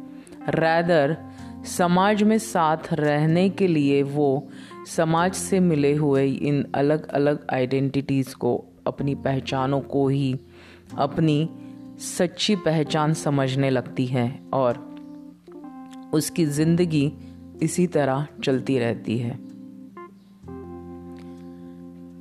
रैदर 0.50 1.18
समाज 1.66 2.24
में 2.24 2.38
साथ 2.38 2.78
रहने 2.94 3.50
के 3.50 3.68
लिए 3.68 4.04
वो 4.04 4.50
समाज 4.88 5.34
से 5.34 5.60
मिले 5.60 5.94
हुए 5.96 6.28
इन 6.28 6.66
अलग 6.76 7.08
अलग 7.08 7.48
आइडेंटिटीज़ 7.54 8.36
को, 8.36 8.66
अपनी 8.88 9.16
पहचानों 9.16 9.82
को 9.82 10.08
ही, 10.08 10.40
अपनी 10.98 11.50
सच्ची 12.00 12.56
पहचान 12.56 13.14
समझने 13.14 13.70
लगती 13.70 14.06
है 14.06 14.40
और 14.54 14.96
उसकी 16.14 16.46
ज़िंदगी 16.46 17.14
इसी 17.62 17.88
तरह 17.88 18.28
चलती 18.44 18.80
रहती 18.80 19.18
है। 19.18 19.40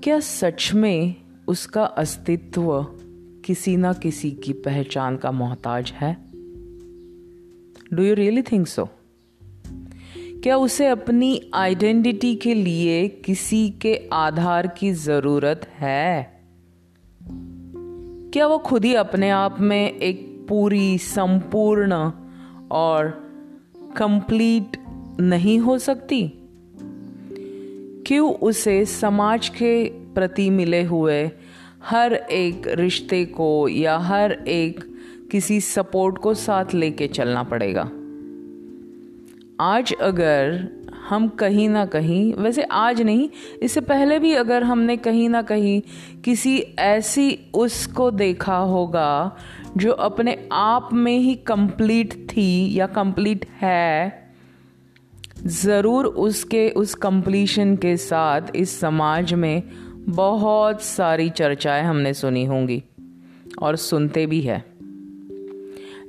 क्या 0.00 0.20
सच 0.20 0.70
में 0.74 1.14
उसका 1.48 1.85
अस्तित्व 1.85 2.87
किसी 3.44 3.76
ना 3.76 3.92
किसी 3.92 4.31
की 4.31 4.52
पहचान 4.52 5.16
का 5.16 5.33
मोहताज 5.33 5.90
है? 5.90 6.16
Do 7.92 8.02
you 8.02 8.14
really 8.14 8.42
think 8.42 8.66
so 8.66 8.88
क्या 10.42 10.57
उसे 10.57 10.87
अपनी 10.87 11.50
आइडेंटिटी 11.55 12.35
के 12.35 12.55
लिए 12.55 13.09
किसी 13.09 13.70
के 13.70 14.09
आधार 14.12 14.66
की 14.66 14.92
ज़रूरत 14.92 15.68
है? 15.78 16.40
क्या 18.33 18.46
वो 18.46 18.59
खुद 18.59 18.85
ही 18.85 18.94
अपने 18.94 19.31
आप 19.31 19.61
में 19.61 19.90
एक 19.90 20.46
पूरी, 20.48 20.98
संपूर्ण 20.98 22.11
और 22.70 23.11
कंप्लीट 23.96 24.85
नहीं 25.20 25.59
हो 25.59 25.78
सकती? 25.78 26.33
क्यों 28.07 28.35
उसे 28.35 28.85
समाज 28.85 29.48
के 29.48 29.85
प्रति 29.90 30.50
मिले 30.50 30.83
हुए 30.83 31.31
हर 31.85 32.14
एक 32.14 32.68
रिश्ते 32.68 33.25
को 33.25 33.68
या 33.68 33.97
हर 33.99 34.33
एक 34.33 34.81
किसी 35.31 35.61
सपोर्ट 35.61 36.18
को 36.18 36.35
साथ 36.35 36.75
लेके 36.75 37.09
चलना 37.09 37.42
पड़ेगा। 37.42 37.83
आज 39.61 39.92
अगर 39.92 40.68
हम 41.09 41.29
कहीं 41.29 41.68
ना 41.68 41.85
कहीं, 41.87 42.35
वैसे 42.35 42.62
आज 42.62 43.03
नहीं, 43.03 43.29
इससे 43.62 43.81
पहले 43.81 44.18
भी 44.18 44.33
अगर 44.35 44.62
हमने 44.62 44.97
कहीं 44.97 45.29
ना 45.29 45.42
कहीं 45.42 45.81
किसी 46.25 46.59
ऐसी 46.79 47.38
उसको 47.55 48.11
देखा 48.11 48.57
होगा 48.57 49.37
जो 49.77 49.92
अपने 49.92 50.49
आप 50.53 50.88
में 50.92 51.18
ही 51.18 51.35
कंप्लीट 51.35 52.14
थी 52.31 52.79
या 52.79 52.87
कंप्लीट 52.87 53.47
है, 53.61 54.23
ज़रूर 55.47 56.07
उसके, 56.07 56.68
उस 56.71 56.95
कंप्लीशन 56.95 57.77
के 57.77 57.97
साथ 57.97 58.57
इस 58.57 58.81
समाज 58.81 59.35
में 59.35 59.62
बहुत 60.08 60.82
सारी 60.82 61.30
चर्चाएँ 61.30 61.82
हमने 61.82 62.14
सुनी 62.14 62.44
होंगी 62.44 62.82
और 63.62 63.76
सुनते 63.76 64.26
भी 64.26 64.40
है। 64.40 64.64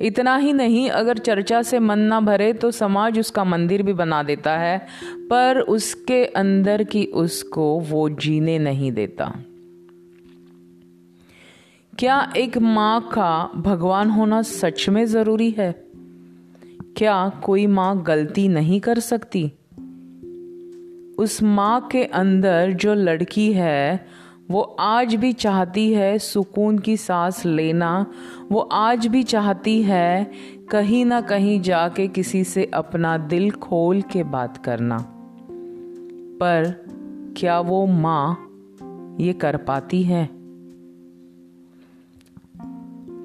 इतना 0.02 0.36
ही 0.36 0.54
नहीं, 0.54 0.90
अगर 0.90 1.18
चर्चा 1.18 1.62
से 1.62 1.80
मन 1.80 2.00
ना 2.00 2.20
भरे 2.20 2.54
तो 2.54 2.72
समाज 2.72 3.20
उसका 3.20 3.44
मंदिर 3.44 3.84
भी 3.84 3.94
बना 3.94 4.24
देता 4.24 4.58
है, 4.58 4.88
पर 5.30 5.60
उसके 5.60 6.26
अंदर 6.26 6.84
की 6.84 7.06
उसको 7.06 7.80
वो 7.80 8.10
जीने 8.10 8.60
नहीं 8.60 8.92
देता। 8.92 9.36
क्या 12.00 12.34
एक 12.38 12.58
माँ 12.58 13.02
का 13.02 13.52
भगवान 13.56 14.10
होना 14.10 14.42
सच 14.42 14.90
में 14.90 15.06
ज़रूरी 15.06 15.52
है? 15.52 15.72
क्या 16.98 17.30
कोई 17.44 17.68
माँ 17.68 18.04
गलती 18.04 18.48
नहीं 18.48 18.80
कर 18.80 19.00
सकती? 19.00 19.52
उस 21.18 21.44
माँ 21.44 21.88
के 21.92 22.04
अंदर 22.04 22.72
जो 22.72 22.94
लड़की 22.94 23.54
है, 23.54 24.08
वो 24.52 24.62
आज 24.62 25.16
भी 25.16 25.34
चाहती 25.34 25.94
है 25.94 26.20
सुकून 26.20 26.80
की 26.80 26.98
सांस 26.98 27.46
लेना। 27.46 28.06
वो 28.52 28.60
आज 28.60 29.08
भी 29.08 29.24
चाहती 29.24 29.84
है 29.84 30.32
कहीं 30.72 31.06
ना 31.06 31.22
कहीं 31.22 31.62
जाके 31.62 32.08
किसी 32.08 32.44
से 32.44 32.72
अपना 32.74 33.18
दिल 33.18 33.52
खोल 33.52 34.02
के 34.02 34.24
बात 34.24 34.58
करना। 34.58 34.98
पर 36.40 36.86
क्या 37.38 37.60
वो 37.60 37.86
माँ 37.86 38.50
ये 39.20 39.34
कर 39.34 39.58
पाती 39.58 40.04
है? 40.04 40.30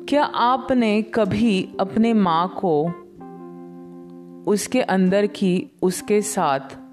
क्या 0.09 0.25
आपने 0.25 1.03
कभी 1.03 1.69
अपने 1.81 2.13
माँ 2.13 2.55
को 2.65 2.85
उसके 4.51 4.81
अंदर 4.81 5.27
की, 5.27 5.71
उसके 5.83 6.23
साथ 6.23 6.88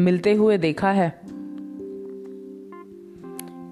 मिलते 0.00 0.34
हुए 0.34 0.58
देखा 0.58 0.90
है। 0.90 1.20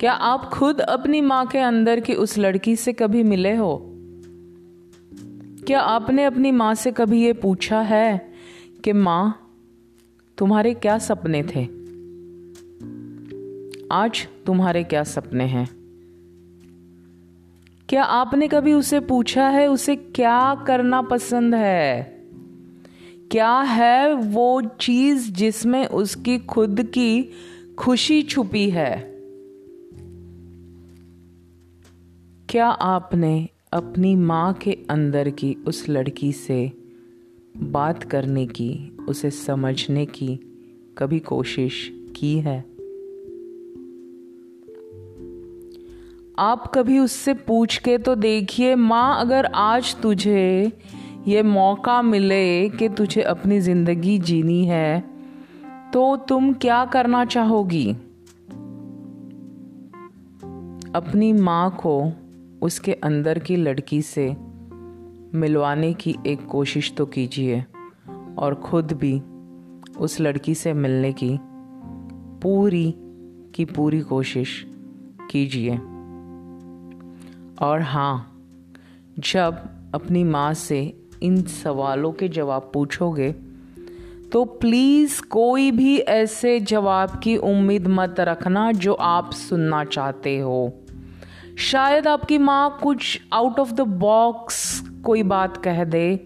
क्या 0.00 0.12
आप 0.12 0.44
खुद 0.44 0.80
अपनी 0.80 1.20
माँ 1.20 1.46
के 1.46 1.58
अंदर 1.58 2.00
की 2.00 2.14
उस 2.14 2.38
लड़की 2.38 2.76
से 2.76 2.92
कभी 2.92 3.22
मिले 3.22 3.54
हो? 3.56 3.92
क्या 5.66 5.80
आपने 5.80 6.24
अपनी 6.24 6.50
माँ 6.50 6.74
से 6.74 6.92
कभी 6.92 7.24
ये 7.24 7.32
पूछा 7.32 7.80
है 7.80 8.32
कि 8.84 8.92
माँ, 8.92 9.54
तुम्हारे 10.38 10.74
क्या 10.74 10.98
सपने 10.98 11.42
थे? 11.42 11.64
आज 13.92 14.28
तुम्हारे 14.46 14.84
क्या 14.84 15.04
सपने 15.04 15.44
हैं? 15.44 15.68
क्या 17.88 18.04
आपने 18.04 18.48
कभी 18.48 18.72
उसे 18.72 19.00
पूछा 19.00 19.48
है 19.48 19.68
उसे 19.68 19.96
क्या 19.96 20.64
करना 20.66 21.02
पसंद 21.02 21.54
है? 21.54 22.15
क्या 23.30 23.60
है 23.60 24.14
वो 24.14 24.62
चीज़ 24.80 25.32
जिसमें 25.32 25.86
उसकी 25.86 26.38
खुद 26.38 26.82
की 26.82 27.30
खुशी 27.78 28.22
छुपी 28.22 28.70
है? 28.70 28.96
क्या 32.48 32.66
आपने 32.66 33.48
अपनी 33.72 34.16
माँ 34.16 34.52
के 34.52 34.78
अंदर 34.90 35.30
की 35.30 35.56
उस 35.66 35.88
लड़की 35.88 36.32
से 36.32 36.72
बात 37.56 38.02
करने 38.02 38.46
की, 38.46 38.96
उसे 39.08 39.30
समझने 39.30 40.06
की 40.06 40.40
कभी 40.98 41.18
कोशिश 41.18 41.92
की 42.16 42.38
है? 42.38 42.64
आप 46.38 46.72
कभी 46.74 46.98
उससे 46.98 47.34
पूछ 47.34 47.78
के 47.78 47.98
तो 47.98 48.14
देखिए, 48.14 48.74
माँ 48.74 49.20
अगर 49.20 49.44
आज 49.44 49.96
तुझे 49.96 50.72
ये 51.28 51.42
मौका 51.42 52.02
मिले 52.02 52.68
कि 52.68 52.88
तुझे 52.88 53.22
अपनी 53.22 53.60
ज़िंदगी 53.60 54.18
जीनी 54.18 54.66
है 54.66 55.00
तो 55.92 56.16
तुम 56.16 56.52
क्या 56.52 56.84
करना 56.84 57.24
चाहोगी? 57.24 57.92
अपनी 60.94 61.32
माँ 61.32 61.76
को 61.80 62.12
उसके 62.62 62.92
अंदर 62.92 63.38
की 63.38 63.56
लड़की 63.56 64.02
से 64.02 64.36
मिलवाने 65.34 65.94
की 65.94 66.16
एक 66.26 66.46
कोशिश 66.46 66.94
तो 66.96 67.06
कीजिए 67.06 67.64
और 68.38 68.54
खुद 68.54 68.92
भी 68.92 69.22
उस 69.98 70.20
लड़की 70.20 70.54
से 70.54 70.72
मिलने 70.72 71.12
की 71.12 71.38
पूरी 72.42 72.94
की 73.54 73.64
पूरी 73.64 74.00
कोशिश 74.00 74.66
कीजिए। 75.30 75.76
और 77.66 77.82
हाँ 77.82 78.42
जब 79.18 79.68
अपनी 79.94 80.24
माँ 80.24 80.54
से 80.54 81.05
इन 81.26 81.42
सवालों 81.42 82.12
के 82.12 82.28
जवाब 82.28 82.70
पूछोगे 82.74 83.34
तो 84.32 84.44
प्लीज़ 84.44 85.20
कोई 85.22 85.70
भी 85.70 85.98
ऐसे 85.98 86.60
जवाब 86.60 87.20
की 87.22 87.36
उम्मीद 87.36 87.86
मत 87.86 88.20
रखना 88.20 88.72
जो 88.72 88.92
आप 88.92 89.32
सुनना 89.32 89.84
चाहते 89.84 90.38
हो। 90.38 90.72
शायद 91.58 92.06
आपकी 92.06 92.38
माँ 92.38 92.78
कुछ 92.82 93.20
आउट 93.32 93.58
ऑफ़ 93.60 93.72
द 93.72 93.80
बॉक्स 93.80 94.80
कोई 95.04 95.22
बात 95.22 95.56
कह 95.56 95.84
दे 95.84 96.16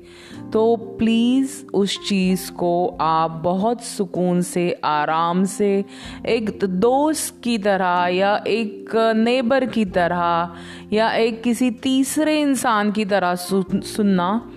तो 0.53 0.77
प्लीज़ 0.99 1.67
उस 1.75 1.99
चीज़ 2.09 2.51
को 2.53 2.99
आप 3.01 3.31
बहुत 3.45 3.83
सुकून 3.83 4.41
से, 4.43 4.81
आराम 4.85 5.45
से, 5.45 5.85
एक 6.27 6.65
दोस्त 6.65 7.41
की 7.45 7.59
तरह 7.59 8.07
या 8.07 8.37
एक 8.47 8.97
नेबर 9.17 9.67
की 9.67 9.85
तरह 9.85 10.55
या 10.93 11.13
एक 11.13 11.43
किसी 11.43 11.71
तीसरे 11.71 12.41
इंसान 12.41 12.93
की 12.93 13.05
तरह 13.05 13.35
सुनना। 13.35 14.50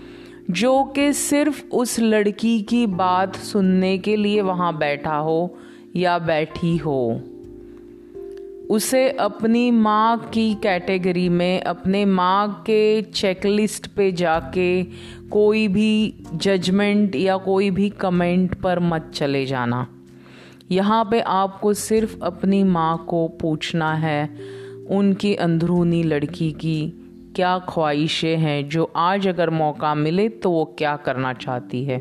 जो 0.51 0.83
कि 0.83 1.13
सिर्फ़ 1.13 1.69
उस 1.71 1.99
लड़की 1.99 2.61
की 2.61 2.87
बात 2.87 3.35
सुनने 3.35 3.97
के 3.97 4.15
लिए 4.15 4.41
वहाँ 4.41 4.77
बैठा 4.77 5.15
हो 5.15 5.57
या 5.95 6.19
बैठी 6.19 6.77
हो। 6.77 7.21
उसे 8.69 9.09
अपनी 9.09 9.71
माँ 9.71 10.17
की 10.33 10.55
कैटेगरी 10.55 11.29
में, 11.29 11.61
अपने 11.61 12.05
माँ 12.05 12.53
के 12.61 13.01
चेकलिस्ट 13.01 13.87
पे 13.87 14.11
जाके 14.11 14.83
कोई 15.31 15.67
भी 15.67 16.13
जजमेंट 16.33 17.15
या 17.15 17.37
कोई 17.37 17.69
भी 17.69 17.89
कमेंट 17.89 18.55
पर 18.61 18.79
मत 18.79 19.11
चले 19.15 19.45
जाना। 19.45 19.87
यहाँ 20.71 21.07
पे 21.11 21.19
आपको 21.19 21.73
सिर्फ़ 21.73 22.19
अपनी 22.23 22.63
माँ 22.63 23.05
को 23.09 23.27
पूछना 23.27 23.93
है, 23.93 24.29
उनकी 24.89 25.35
अंदरूनी 25.35 26.03
लड़की 26.03 26.51
की। 26.51 27.02
क्या 27.35 27.59
ख्वाहिशें 27.59 28.37
हैं 28.37 28.69
जो 28.69 28.83
आज 28.95 29.27
अगर 29.27 29.49
मौका 29.49 29.95
मिले 29.95 30.29
तो 30.29 30.51
वो 30.51 30.75
क्या 30.77 30.95
करना 30.95 31.33
चाहती 31.33 31.83
है? 31.83 31.99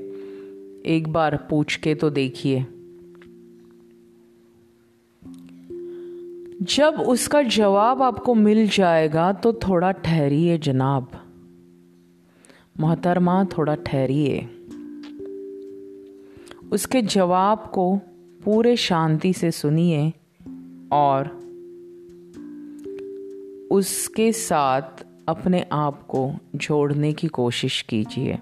एक 0.86 1.04
बार 1.08 1.46
पूछ 1.50 1.76
के 1.76 1.94
तो 1.94 2.10
देखिए। 2.10 2.66
जब 6.62 7.04
उसका 7.08 7.42
जवाब 7.42 8.02
आपको 8.02 8.34
मिल 8.34 8.68
जाएगा 8.68 9.32
तो 9.32 9.52
थोड़ा 9.52 9.92
ठहरिए 9.92 10.58
जनाब। 10.58 11.08
मोहतरमा 12.80 13.44
थोड़ा 13.44 13.74
ठहरिए। 13.74 14.48
उसके 16.72 17.02
जवाब 17.02 17.70
को 17.74 17.96
पूरे 18.44 18.76
शांति 18.76 19.32
से 19.32 19.50
सुनिए 19.50 20.12
और 20.92 21.42
उसके 23.70 24.32
साथ 24.32 25.11
अपने 25.28 25.64
आप 25.72 26.02
को 26.02 26.30
जोड़ने 26.56 27.12
की 27.12 27.26
कोशिश 27.28 27.80
कीजिए। 27.82 28.38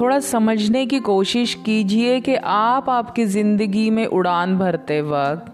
थोड़ा 0.00 0.18
समझने 0.20 0.84
की 0.86 0.98
कोशिश 0.98 1.54
कीजिए 1.54 2.20
कि 2.20 2.34
आप 2.44 2.90
आपकी 2.90 3.24
ज़िंदगी 3.24 3.90
में 3.90 4.06
उड़ान 4.06 4.56
भरते 4.58 5.00
वक्त, 5.02 5.52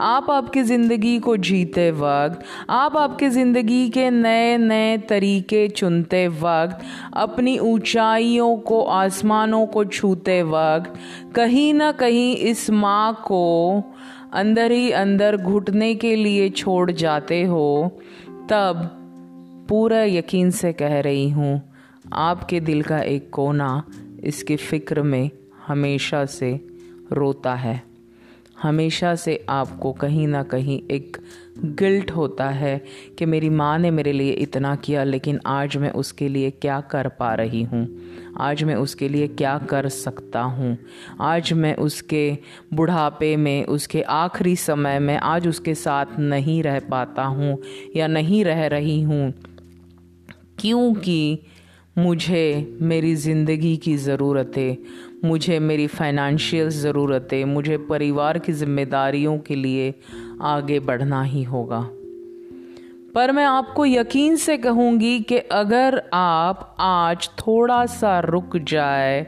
आप 0.00 0.30
आपकी 0.30 0.62
ज़िंदगी 0.62 1.18
को 1.18 1.36
जीते 1.36 1.90
वक्त, 1.90 2.44
आप 2.70 2.96
आपकी 2.96 3.28
ज़िंदगी 3.28 3.88
के 3.90 4.08
नए 4.10 4.56
नए 4.58 4.96
तरीके 4.98 5.68
चुनते 5.68 6.26
वक्त, 6.28 6.84
अपनी 7.14 7.58
ऊंचाइयों 7.58 8.56
को, 8.56 8.82
आसमानों 8.82 9.66
को 9.66 9.84
छूते 9.84 10.42
वक्त, 10.42 10.94
कहीं 11.34 11.72
ना 11.74 11.92
कहीं 11.92 12.34
इस 12.36 12.70
माँ 12.70 13.12
को 13.24 13.82
अंदर 14.32 14.72
ही 14.72 14.90
अंदर 14.90 15.36
घुटने 15.36 15.94
के 15.94 16.16
लिए 16.16 16.48
छोड़ 16.50 16.90
जाते 16.90 17.42
हो। 17.44 17.98
तब 18.52 18.80
पूरा 19.68 20.02
यकीन 20.02 20.50
से 20.50 20.72
कह 20.72 21.00
रही 21.00 21.28
हूँ, 21.30 21.62
आपके 22.12 22.58
दिल 22.60 22.82
का 22.82 22.98
एक 22.98 23.30
कोना 23.30 23.84
इसकी 24.24 24.56
फ़िक्र 24.56 25.02
में 25.02 25.30
हमेशा 25.66 26.24
से 26.24 26.50
रोता 27.12 27.54
है। 27.54 27.82
हमेशा 28.62 29.14
से 29.14 29.44
आपको 29.48 29.92
कहीं 29.92 30.26
ना 30.28 30.42
कहीं 30.42 30.80
एक 30.90 31.16
गिल्ट 31.58 32.10
होता 32.10 32.48
है 32.48 32.76
कि 33.18 33.26
मेरी 33.26 33.48
माँ 33.50 33.78
ने 33.78 33.90
मेरे 33.90 34.12
लिए 34.12 34.32
इतना 34.32 34.74
किया, 34.76 35.04
लेकिन 35.04 35.40
आज 35.46 35.76
मैं 35.76 35.90
उसके 35.90 36.28
लिए 36.28 36.50
क्या 36.50 36.80
कर 36.80 37.08
पा 37.08 37.34
रही 37.34 37.62
हूँ। 37.62 37.86
आज 38.40 38.64
मैं 38.64 38.74
उसके 38.74 39.08
लिए 39.08 39.28
क्या 39.28 39.58
कर 39.58 39.88
सकता 39.88 40.40
हूँ? 40.40 40.78
आज 41.20 41.52
मैं 41.52 41.76
उसके 41.76 42.38
बुढ़ापे 42.74 43.36
में, 43.36 43.64
उसके 43.64 44.02
आखिरी 44.02 44.56
समय 44.56 44.98
में 44.98 45.16
आज 45.16 45.48
उसके 45.48 45.74
साथ 45.74 46.06
नहीं 46.18 46.62
रह 46.62 46.80
पाता 46.80 47.22
हूँ 47.22 47.58
या 47.96 48.06
नहीं 48.06 48.44
रह 48.44 48.66
रही 48.66 49.02
हूँ। 49.02 49.34
क्योंकि 50.58 51.38
मुझे 51.98 52.78
मेरी 52.82 53.14
ज़िंदगी 53.14 53.76
की 53.76 53.96
ज़रूरतें, 53.96 54.76
मुझे 55.28 55.58
मेरी 55.58 55.86
फाइनेंशियल 55.86 56.68
ज़रूरतें, 56.68 57.44
मुझे 57.44 57.76
परिवार 57.76 58.38
की 58.38 58.52
जिम्मेदारियों 58.52 59.38
के 59.38 59.54
लिए 59.54 59.94
आगे 60.42 60.80
बढ़ना 60.80 61.22
ही 61.22 61.42
होगा। 61.42 61.90
पर 63.14 63.32
मैं 63.32 63.44
आपको 63.44 63.86
यकीन 63.86 64.36
से 64.36 64.56
कहूँगी 64.58 65.20
कि 65.20 65.38
अगर 65.38 66.02
आप 66.14 66.76
आज 66.80 67.28
थोड़ा 67.38 67.86
सा 67.86 68.20
रुक 68.20 68.56
जाए, 68.56 69.24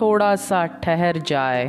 थोड़ा 0.00 0.36
सा 0.36 0.66
ठहर 0.66 1.18
जाए, 1.18 1.66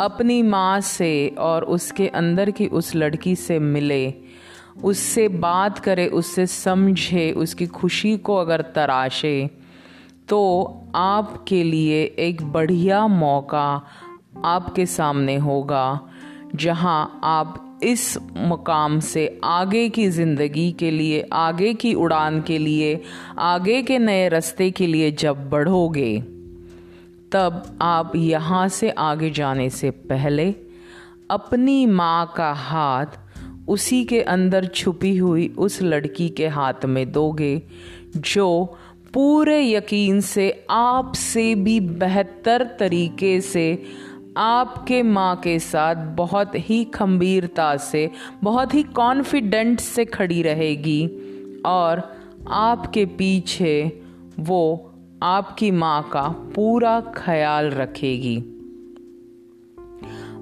अपनी 0.00 0.42
माँ 0.42 0.80
से 0.80 1.34
और 1.38 1.64
उसके 1.64 2.06
अंदर 2.08 2.50
की 2.50 2.66
उस 2.66 2.94
लड़की 2.94 3.36
से 3.36 3.58
मिले, 3.58 4.14
उससे 4.84 5.28
बात 5.28 5.78
करे, 5.78 6.06
उससे 6.06 6.46
समझे, 6.46 7.32
उसकी 7.32 7.66
खुशी 7.66 8.16
को 8.16 8.36
अगर 8.36 8.62
तराशे 8.62 9.50
तो 10.28 10.40
आपके 10.94 11.62
लिए 11.62 12.02
एक 12.18 12.42
बढ़िया 12.42 13.06
मौका 13.06 13.82
आपके 14.44 14.86
सामने 14.86 15.36
होगा, 15.36 16.00
जहाँ 16.54 17.20
आप 17.24 17.63
इस 17.84 18.16
मुकाम 18.36 18.98
से 19.00 19.40
आगे 19.44 19.88
की 19.88 20.08
ज़िंदगी 20.08 20.70
के 20.72 20.90
लिए, 20.90 21.28
आगे 21.32 21.72
की 21.74 21.94
उड़ान 21.94 22.40
के 22.42 22.58
लिए, 22.58 23.00
आगे 23.38 23.82
के 23.82 23.98
नए 23.98 24.28
रास्ते 24.28 24.70
के 24.70 24.86
लिए 24.86 25.10
जब 25.10 25.48
बढ़ोगे, 25.50 26.20
तब 27.32 27.78
आप 27.82 28.12
यहाँ 28.16 28.68
से 28.68 28.90
आगे 28.90 29.30
जाने 29.30 29.68
से 29.70 29.90
पहले 29.90 30.54
अपनी 31.30 31.84
माँ 31.86 32.32
का 32.36 32.52
हाथ 32.52 33.06
उसी 33.68 34.04
के 34.04 34.20
अंदर 34.20 34.64
छुपी 34.66 35.16
हुई 35.16 35.46
उस 35.58 35.82
लड़की 35.82 36.28
के 36.28 36.48
हाथ 36.48 36.84
में 36.84 37.10
दोगे, 37.12 37.62
जो 38.16 38.76
पूरे 39.14 39.60
यकीन 39.70 40.20
से 40.20 40.66
आपसे 40.70 41.54
भी 41.54 41.78
बेहतर 41.80 42.62
तरीके 42.78 43.40
से 43.40 43.66
आपके 44.36 45.02
माँ 45.02 45.36
के 45.36 45.58
साथ 45.58 45.94
बहुत 46.16 46.52
ही 46.54 46.84
खंबीरता 46.84 47.76
से, 47.76 48.10
बहुत 48.42 48.74
ही 48.74 48.82
कॉन्फिडेंट 48.82 49.80
से 49.80 50.04
खड़ी 50.04 50.42
रहेगी 50.42 51.06
और 51.66 52.02
आपके 52.48 53.04
पीछे 53.06 54.00
वो 54.40 54.92
आपकी 55.22 55.70
माँ 55.70 56.02
का 56.12 56.28
पूरा 56.54 57.00
ख्याल 57.16 57.70
रखेगी। 57.70 58.36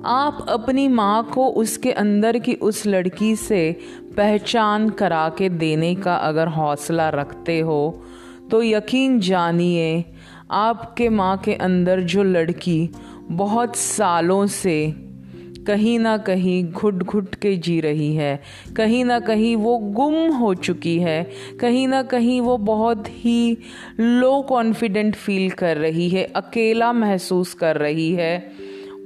आप 0.07 0.47
अपनी 0.49 0.89
माँ 0.89 1.31
को 1.35 1.47
उसके 1.47 1.93
अंदर 1.93 2.39
की 2.39 2.55
उस 2.55 2.87
लड़की 2.87 3.37
से 3.37 3.81
पहचान 4.17 4.89
करा 4.91 5.29
के 5.29 5.49
देने 5.49 5.95
का 5.95 6.15
अगर 6.15 6.49
हौसला 6.49 7.09
रखते 7.09 7.61
हो 7.61 8.03
तो 8.51 8.63
यकीन 8.63 9.21
जानिए, 9.21 10.05
आपके 10.51 11.09
माँ 11.09 11.37
के 11.37 11.55
अंदर 11.55 12.01
जो 12.01 12.23
लड़की 12.23 12.91
बहुत 13.31 13.77
सालों 13.77 14.47
से 14.47 14.95
कहीं 15.67 15.99
ना 15.99 16.17
कहीं 16.19 16.73
घुट 16.73 16.95
घुट 16.95 17.35
के 17.35 17.57
जी 17.57 17.81
रही 17.81 18.15
है। 18.15 18.43
कहीं 18.77 19.05
ना 19.05 19.21
कहीं 19.21 19.57
वो 19.57 19.79
गुम 19.79 20.15
हो 20.15 20.55
चुकी 20.55 20.99
है। 20.99 21.31
कहीं 21.61 21.89
ना 21.89 22.03
कहीं 22.03 22.41
वो 22.41 22.57
बहुत 22.57 23.05
ही 23.09 23.59
लो 24.01 24.43
कॉन्फिडेंट 24.43 25.15
फील 25.15 25.51
कर 25.51 25.77
रही 25.77 26.09
है, 26.09 26.25
अकेला 26.25 26.93
महसूस 26.93 27.55
कर 27.55 27.77
रही 27.77 28.13
है। 28.13 28.53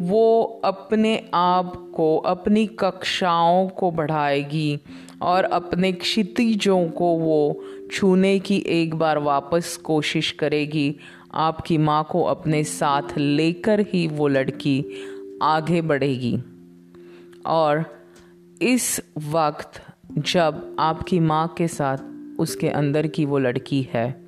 वो 0.00 0.61
अपने 0.64 1.24
आप 1.35 1.92
को, 1.94 2.16
अपनी 2.16 2.66
कक्षाओं 2.66 3.68
को 3.68 3.90
बढ़ाएगी 3.90 4.81
और 5.22 5.44
अपने 5.44 5.92
क्षितिजों 5.92 6.88
को 6.88 7.14
वो 7.18 7.64
छूने 7.92 8.38
की 8.38 8.64
एक 8.66 8.94
बार 8.94 9.18
वापस 9.18 9.76
कोशिश 9.76 10.31
करेगी। 10.31 10.96
आपकी 11.37 11.79
माँ 11.79 12.09
को 12.11 12.22
अपने 12.22 12.64
साथ 12.64 13.18
लेकर 13.18 13.81
ही 13.81 14.09
वो 14.09 14.29
लड़की 14.29 14.85
आगे 15.42 15.83
बढ़ेगी। 15.83 16.38
और 17.46 17.85
इस 18.62 19.01
वक्त 19.18 19.83
जब 20.18 20.77
आपकी 20.79 21.20
माँ 21.20 21.49
के 21.49 21.68
साथ 21.68 21.99
उसके 22.40 22.68
अंदर 22.68 23.07
की 23.07 23.25
वो 23.25 23.38
लड़की 23.38 23.88
है 23.92 24.27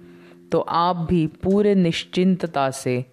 तो 0.53 0.61
आप 0.61 0.97
भी 0.97 1.27
पूरे 1.27 1.75
निश्चिंतता 1.75 2.71
से 2.71 3.07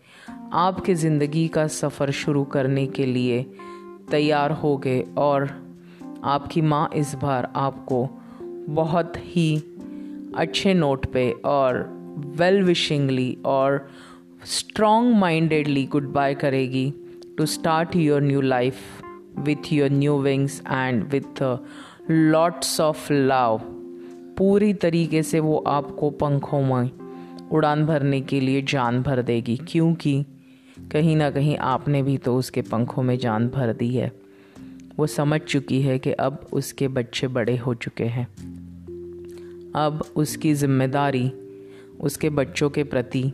आपके 0.54 0.96
ज़िंदगी 0.96 1.48
का 1.48 1.68
सफ़र 1.68 2.12
शुरू 2.12 2.44
करने 2.44 2.88
के 2.88 3.06
लिए 3.06 3.44
तैयार 4.12 4.52
हो 4.52 4.78
गए 4.78 5.04
और 5.18 5.66
आपकी 6.24 6.62
माँ 6.62 6.90
इस 6.96 7.16
बार 7.16 7.54
आपको 7.56 8.10
बहुत 8.70 9.14
ही 9.18 9.58
अच्छे 10.38 10.74
नोट 10.74 11.06
पे 11.06 11.32
और 11.32 11.95
वेल 12.18 12.62
विशिंगली 12.64 13.38
और 13.46 13.88
स्ट्रॉन्ग 14.46 15.16
माइंडेडली 15.16 15.86
गुड 15.86 16.12
बाय 16.14 16.36
करेगी 16.36 16.94
to 17.38 17.46
start 17.46 17.96
your 17.96 18.22
new 18.22 18.42
life 18.42 18.76
with 19.40 19.72
your 19.74 19.90
new 19.90 20.18
wings 20.18 20.62
and 20.62 21.04
with 21.04 21.42
lots 22.12 22.80
of 22.82 23.14
love 23.14 23.62
पूरी 24.38 24.74
तरीके 24.74 25.24
से 25.24 25.40
वो 25.40 25.58
आपको 25.68 26.10
पंखों 26.10 26.62
में 26.62 26.92
उड़ान 27.52 27.86
भरने 27.86 28.22
के 28.22 28.40
लिए 28.40 28.62
जान 28.62 29.02
भर 29.04 29.22
देगी, 29.22 29.56
क्योंकि 29.58 30.26
कहीं 30.92 31.16
ना 31.16 31.30
कहीं 31.32 31.58
आपने 31.58 32.04
भी 32.04 32.18
तो 32.18 32.36
उसके 32.36 32.62
पंखों 32.62 33.04
में 33.04 33.18
जान 33.18 33.48
भर 33.50 33.74
दी 33.74 33.94
है। 33.96 34.12
वो 34.98 35.08
समझ 35.08 35.40
चुकी 35.42 35.82
है 35.82 35.98
कि 36.00 36.12
अब 36.12 36.46
उसके 36.54 36.88
बच्चे 36.88 37.28
बड़े 37.28 37.56
हो 37.58 37.74
चुके 37.74 38.04
हैं। 38.04 38.26
अब 39.76 40.04
उसकी 40.16 40.54
ज़िम्मेदारी 40.54 41.32
उसके 42.00 42.30
बच्चों 42.30 42.70
के 42.70 42.84
प्रति 42.84 43.34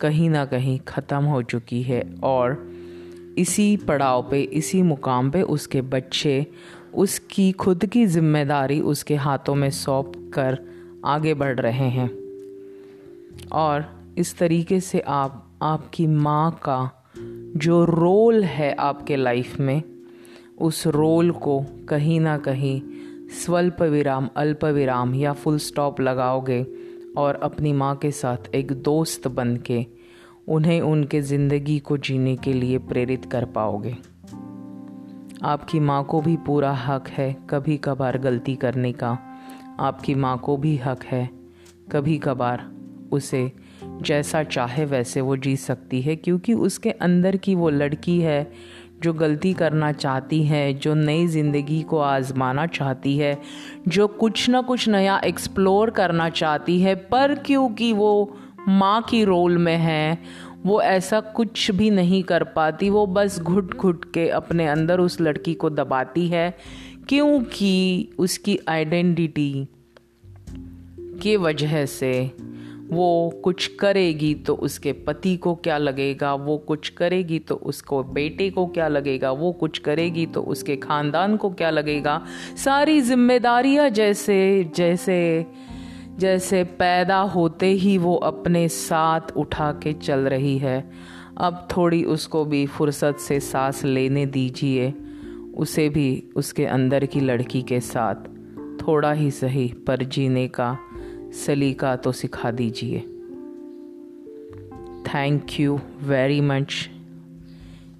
कहीं 0.00 0.30
ना 0.30 0.44
कहीं 0.44 0.78
ख़त्म 0.78 1.24
हो 1.24 1.42
चुकी 1.42 1.82
है 1.82 2.14
और 2.22 2.72
इसी 3.38 3.76
पड़ाव 3.76 4.28
पे, 4.30 4.42
इसी 4.42 4.82
मुकाम 4.82 5.30
पे 5.30 5.42
उसके 5.42 5.80
बच्चे, 5.80 6.46
उसकी 6.94 7.52
खुद 7.52 7.86
की 7.86 8.06
ज़िम्मेदारी 8.06 8.80
उसके 8.80 9.14
हाथों 9.14 9.54
में 9.54 9.70
सौंप 9.70 10.12
कर 10.34 10.58
आगे 11.04 11.34
बढ़ 11.34 11.60
रहे 11.60 11.88
हैं। 11.88 12.10
और 13.52 14.04
इस 14.18 14.38
तरीके 14.38 14.80
से 14.80 15.00
आप, 15.00 15.58
आपकी 15.62 16.06
माँ 16.06 16.50
का 16.62 17.04
जो 17.56 17.84
रोल 17.84 18.44
है 18.44 18.74
आपके 18.74 19.16
लाइफ 19.16 19.60
में, 19.60 19.82
उस 20.58 20.86
रोल 20.86 21.30
को 21.30 21.66
कहीं 21.88 22.20
ना 22.20 22.38
कहीं 22.38 22.82
स्वल्प 23.44 23.82
विराम, 23.82 24.28
अल्प 24.36 24.64
विराम 24.64 25.14
या 25.14 25.32
फुल 25.32 25.58
स्टॉप 25.58 26.00
लगाओगे 26.00 26.66
और 27.16 27.34
अपनी 27.34 27.72
माँ 27.72 27.94
के 27.96 28.10
साथ 28.10 28.54
एक 28.54 28.72
दोस्त 28.82 29.28
बन 29.28 29.56
के 29.56 29.84
उन्हें 30.48 30.80
उनके 30.80 31.20
ज़िंदगी 31.20 31.78
को 31.78 31.96
जीने 31.98 32.36
के 32.36 32.52
लिए 32.52 32.78
प्रेरित 32.78 33.24
कर 33.24 33.44
पाओगे। 33.44 33.96
आपकी 35.44 35.80
माँ 35.80 36.02
को 36.04 36.20
भी 36.20 36.36
पूरा 36.36 36.72
हक 36.74 37.08
है 37.08 37.32
कभी 37.50 37.76
कभार 37.76 38.18
गलती 38.18 38.54
करने 38.56 38.92
का। 38.92 39.18
आपकी 39.80 40.14
माँ 40.14 40.36
को 40.38 40.56
भी 40.56 40.76
हक 40.76 41.04
है 41.04 41.28
कभी 41.92 42.18
कभार 42.18 42.70
उसे 43.12 43.50
जैसा 44.02 44.42
चाहे 44.42 44.84
वैसे 44.84 45.20
वो 45.20 45.36
जी 45.36 45.56
सकती 45.56 46.00
है, 46.02 46.16
क्योंकि 46.16 46.54
उसके 46.54 46.90
अंदर 46.90 47.36
की 47.36 47.54
वो 47.54 47.70
लड़की 47.70 48.18
है 48.20 48.52
जो 49.02 49.12
गलती 49.12 49.52
करना 49.52 49.92
चाहती 49.92 50.42
है, 50.42 50.74
जो 50.74 50.94
नई 50.94 51.26
ज़िंदगी 51.26 51.82
को 51.82 51.98
आजमाना 51.98 52.66
चाहती 52.66 53.18
है, 53.18 53.38
जो 53.88 54.06
कुछ 54.06 54.48
ना 54.50 54.60
कुछ 54.60 54.88
नया 54.88 55.20
एक्सप्लोर 55.24 55.90
करना 55.90 56.28
चाहती 56.30 56.80
है, 56.80 56.94
पर 56.94 57.34
क्योंकि 57.34 57.92
वो 57.92 58.36
माँ 58.68 59.02
की 59.02 59.24
रोल 59.24 59.58
में 59.58 59.76
है, 59.76 60.18
वो 60.66 60.82
ऐसा 60.82 61.20
कुछ 61.20 61.70
भी 61.70 61.90
नहीं 61.90 62.22
कर 62.22 62.44
पाती, 62.44 62.90
वो 62.90 63.06
बस 63.06 63.40
घुट 63.40 63.76
घुट 63.76 64.12
के 64.12 64.28
अपने 64.28 64.66
अंदर 64.66 65.00
उस 65.00 65.20
लड़की 65.20 65.54
को 65.54 65.70
दबाती 65.70 66.28
है, 66.28 66.56
क्योंकि 67.08 68.08
उसकी 68.18 68.58
आइडेंटिटी 68.68 69.68
के 71.22 71.36
वजह 71.36 71.86
से 71.86 72.32
वो 72.90 73.40
कुछ 73.44 73.66
करेगी 73.66 74.34
तो 74.34 74.54
उसके 74.54 74.92
पति 74.92 75.36
को 75.36 75.54
क्या 75.54 75.78
लगेगा? 75.78 76.34
वो 76.34 76.58
कुछ 76.58 76.88
करेगी 76.88 77.38
तो 77.38 77.54
उसको 77.54 78.02
बेटे 78.04 78.50
को 78.50 78.66
क्या 78.66 78.88
लगेगा? 78.88 79.30
वो 79.32 79.52
कुछ 79.52 79.78
करेगी 79.78 80.26
तो 80.26 80.42
उसके 80.42 80.76
ख़ानदान 80.76 81.36
को 81.36 81.50
क्या 81.50 81.70
लगेगा? 81.70 82.22
सारी 82.56 83.00
जिम्मेदारियाँ 83.00 83.88
जैसे 83.90 84.70
जैसे 84.74 85.46
जैसे 86.18 86.64
पैदा 86.64 87.18
होते 87.18 87.66
ही 87.66 87.98
वो 87.98 88.14
अपने 88.14 88.68
साथ 88.68 89.20
उठा 89.36 89.72
के 89.72 89.92
चल 89.92 90.18
रही 90.18 90.58
है। 90.58 90.90
अब 91.38 91.68
थोड़ी 91.76 92.04
उसको 92.04 92.44
भी 92.44 92.66
फुर्सत 92.66 93.16
से 93.16 93.40
सांस 93.40 93.84
लेने 93.84 94.26
दीजिए। 94.26 94.94
उसे 95.54 95.88
भी 95.88 96.30
उसके 96.36 96.66
अंदर 96.66 97.06
की 97.06 97.20
लड़की 97.20 97.62
के 97.62 97.80
साथ। 97.80 98.14
थोड़ा 98.80 99.12
ही 99.12 99.30
सही 99.30 99.68
पर 99.86 100.02
जीने 100.04 100.48
का 100.48 100.76
सलीका 101.32 101.96
तो 101.96 102.12
सिखा 102.12 102.50
दीजिए। 102.50 103.00
थैंक 105.02 105.60
यू 105.60 105.80
वेरी 106.02 106.40
मच 106.40 106.90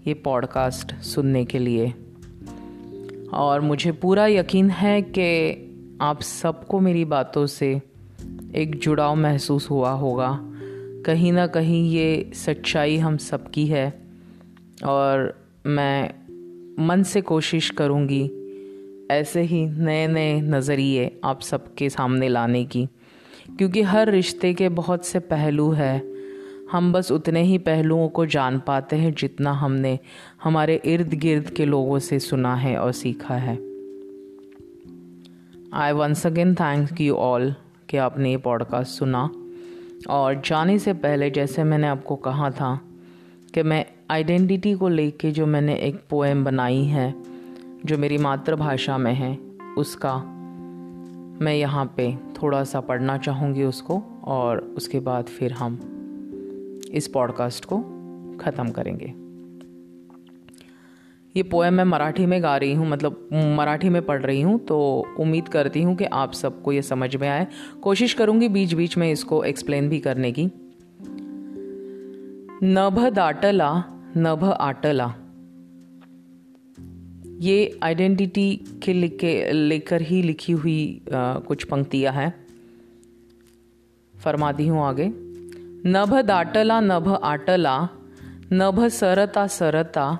ये 0.06 0.14
पॉडकास्ट 0.14 0.94
सुनने 0.94 1.44
के 1.44 1.58
लिए। 1.58 1.94
और 3.32 3.60
मुझे 3.60 3.92
पूरा 3.92 4.26
यकीन 4.26 4.70
है 4.70 5.02
कि 5.02 5.62
आप 6.00 6.22
सबको 6.22 6.80
मेरी 6.80 7.04
बातों 7.04 7.46
से 7.46 7.82
एक 8.54 8.78
जुड़ाव 8.78 9.16
महसूस 9.16 9.70
हुआ 9.70 9.90
होगा। 9.90 10.40
कहीं 11.06 11.32
ना 11.32 11.46
कहीं 11.46 11.90
ये 11.90 12.30
सच्चाई 12.34 12.96
हम 12.96 13.16
सबकी 13.16 13.66
है। 13.66 14.02
और 14.84 15.40
मैं 15.66 16.14
मन 16.86 17.02
से 17.02 17.20
कोशिश 17.20 17.70
करूँगी 17.70 18.30
ऐसे 19.10 19.40
ही 19.40 19.66
नए 19.66 20.06
नए 20.06 20.40
नज़रिए 20.40 21.20
आप 21.24 21.40
सबके 21.40 21.90
सामने 21.90 22.28
लाने 22.28 22.64
की। 22.64 22.88
क्योंकि 23.58 23.82
हर 23.82 24.10
रिश्ते 24.10 24.54
के 24.54 24.68
बहुत 24.68 25.04
से 25.04 25.18
पहलू 25.18 25.70
हैं। 25.70 26.16
हम 26.72 26.92
बस 26.92 27.12
उतने 27.12 27.42
ही 27.42 27.58
पहलुओं 27.58 28.08
को 28.08 28.26
जान 28.26 28.58
पाते 28.66 28.96
हैं 28.96 29.14
जितना 29.14 29.52
हमने 29.52 29.98
हमारे 30.44 30.82
इर्द 30.84 31.14
गिर्द 31.14 31.50
के 31.50 31.64
लोगों 31.64 31.98
से 31.98 32.18
सुना 32.18 32.54
है 32.54 32.76
और 32.76 32.92
सीखा 32.92 33.34
है। 33.34 33.58
I 35.72 35.92
once 35.92 36.26
again 36.26 36.54
thank 36.54 37.00
you 37.00 37.14
all 37.14 37.54
कि 37.88 37.96
आपने 37.96 38.30
ये 38.30 38.36
पॉडकास्ट 38.36 38.90
सुना। 38.90 39.30
और 40.10 40.34
जाने 40.34 40.78
से 40.78 40.92
पहले 40.92 41.30
जैसे 41.30 41.64
मैंने 41.64 41.86
आपको 41.86 42.16
कहा 42.16 42.50
था 42.50 42.80
कि 43.54 43.62
मैं 43.62 43.86
आइडेंटिटी 44.10 44.74
को 44.74 44.88
लेके 44.88 45.30
जो 45.30 45.46
मैंने 45.46 45.74
एक 45.74 46.02
पोएम 46.10 46.44
बनाई 46.44 46.84
है, 46.84 47.14
जो 47.84 47.98
मेरी 47.98 48.18
मातृभाषा 48.18 48.98
में 48.98 49.14
है, 49.14 49.38
उसका 49.78 50.35
मैं 51.42 51.54
यहाँ 51.54 51.94
पे 51.96 52.16
थोड़ा 52.42 52.64
सा 52.64 52.80
पढ़ना 52.80 53.18
चाहूँगी 53.18 53.62
उसको 53.62 54.02
और 54.24 54.58
उसके 54.58 55.00
बाद 55.00 55.24
फिर 55.24 55.52
हम 55.52 55.78
इस 56.92 57.08
पॉडकास्ट 57.08 57.64
को 57.64 57.78
ख़त्म 58.40 58.70
करेंगे। 58.70 59.14
ये 61.36 61.42
पोएम 61.42 61.74
मैं 61.74 61.84
मराठी 61.84 62.26
में 62.26 62.42
गा 62.42 62.56
रही 62.56 62.74
हूँ 62.74 62.88
मतलब 62.88 63.28
मराठी 63.58 63.88
में 63.88 64.06
पढ़ 64.06 64.22
रही 64.22 64.40
हूँ 64.42 64.58
तो 64.58 65.06
उम्मीद 65.20 65.48
करती 65.48 65.82
हूँ 65.82 65.96
कि 65.96 66.04
आप 66.04 66.32
सबको 66.32 66.72
ये 66.72 66.82
समझ 66.82 67.16
में 67.16 67.28
आए। 67.28 67.46
कोशिश 67.82 68.14
करूँगी 68.14 68.48
बीच 68.48 68.74
बीच 68.74 68.96
में 68.96 69.12
इसको 69.12 69.44
एक्सप्लेन 69.44 69.88
भी 69.88 70.00
करने 70.00 70.32
की। 70.32 70.46
नभ 72.62 73.08
दाटला, 73.08 73.84
नभ 74.16 74.44
आटला। 74.44 75.14
ये 77.40 77.78
आइडेंटिटी 77.82 78.64
के 78.82 78.92
लिखे 78.92 79.52
लेकर 79.52 80.02
ही 80.02 80.22
लिखी 80.22 80.52
हुई 80.52 81.00
आ, 81.14 81.38
कुछ 81.38 81.64
पंक्तियाँ 81.64 82.12
हैं। 82.12 82.46
फरमाती 84.14 84.68
हूँ 84.68 84.84
आगे। 84.84 85.08
नभ 85.84 86.14
दाटला 86.20 86.80
नभ 86.80 87.08
आटला 87.22 87.86
नभ 88.52 88.86
सरता 88.86 89.46
सरता 89.46 90.16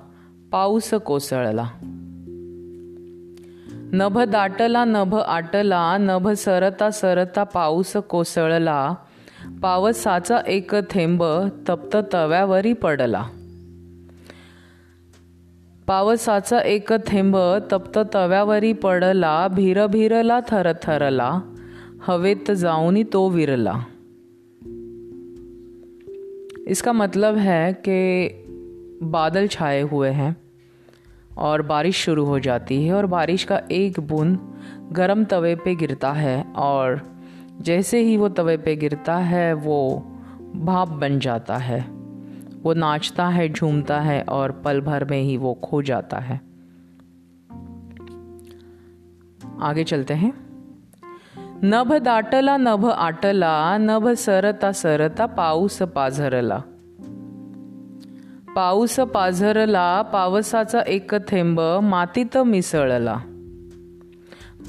पाऊस 0.53 0.95
कोसळला। 0.95 1.69
नभ 3.93 4.19
दाटला 4.21 4.85
नभ 4.85 5.15
आटला 5.15 5.97
नभ 5.99 6.29
सरता 6.29 6.91
सरता 6.91 7.45
पाऊस 7.45 7.97
कोसळला 7.97 8.95
पावसाचा 9.63 10.39
एक 10.47 10.75
थेंब 10.75 11.25
तप्त 11.69 11.97
तव्यावरी 12.13 12.73
पडला। 12.73 13.25
पावसाचा 15.89 16.59
एक 16.61 16.93
थेंब 16.93 17.37
तप्त 17.71 17.99
तव्यावरी 18.15 18.73
पडला 18.73 19.49
भीर 19.49 19.87
भीरला 19.87 20.41
थरथरला. 20.41 21.41
हवेत 22.07 22.51
जाऊनी 22.51 23.05
तो 23.05 23.29
विरला. 23.31 23.75
इसका 26.69 26.93
मतलब 26.93 27.37
है 27.37 27.73
कि 27.73 28.29
बादल 29.03 29.47
छाए 29.47 29.83
हुए 29.83 30.11
हैं 30.11 30.37
और 31.39 31.63
बारिश 31.63 31.97
शुरू 31.97 32.25
हो 32.25 32.39
जाती 32.39 32.85
है 32.87 32.95
और 32.95 33.07
बारिश 33.07 33.45
का 33.45 33.61
एक 33.71 34.01
बूंद 34.01 34.39
गर्म 34.93 35.25
तवे 35.25 35.55
पे 35.55 35.75
गिरता 35.75 36.13
है 36.13 36.45
और 36.57 37.01
जैसे 37.61 38.01
ही 38.01 38.17
वो 38.17 38.29
तवे 38.29 38.57
पे 38.57 38.77
गिरता 38.77 39.17
है, 39.17 39.55
वो 39.55 40.07
भाप 40.57 40.89
बन 40.89 41.19
जाता 41.19 41.57
है। 41.57 41.96
वो 42.67 42.75
नाचता 42.75 43.29
है, 43.29 43.53
झूमता 43.53 44.01
है 44.01 44.23
और 44.23 44.53
पल 44.53 44.81
भर 44.81 45.05
में 45.05 45.23
ही 45.23 45.37
वो 45.37 45.55
खो 45.55 45.83
जाता 45.83 46.19
है। 46.19 46.41
आगे 49.61 49.85
चलते 49.85 50.15
हैं। 50.15 50.33
नभ 51.65 51.93
दाटला, 51.93 52.57
नभ 52.57 52.87
आटला, 52.87 53.79
नभ 53.79 54.09
सरता 54.09 54.73
सरता, 54.73 55.27
पाऊस 55.27 55.83
पाझरला। 55.83 56.63
पाऊस 58.57 59.01
पाझरला, 59.01 60.03
पावसाचा 60.03 60.81
एक 60.81 61.15
थेंब, 61.15 61.61
मातीत 61.83 62.37
मिसळला। 62.37 63.17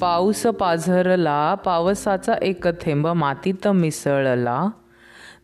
पाऊस 0.00 0.46
पाझरला, 0.46 1.54
पावसाचा 1.54 2.34
एक 2.34 2.66
थेंब, 2.66 3.06
मातीत 3.06 3.68
मिसळला। 3.68 4.68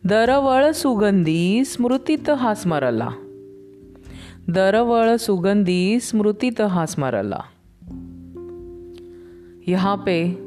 दरवळ 0.09 0.71
सुगंधी 0.71 1.65
स्मृतीत 1.65 2.29
हा 2.29 2.53
स्मरला 2.53 3.09
दरवळ 4.47 5.15
सुगंधी 5.15 5.99
स्मृतीत 5.99 6.61
हा 6.61 6.85
स्मरला 6.85 7.39
यहाँ 9.67 9.95
पे 9.95 10.37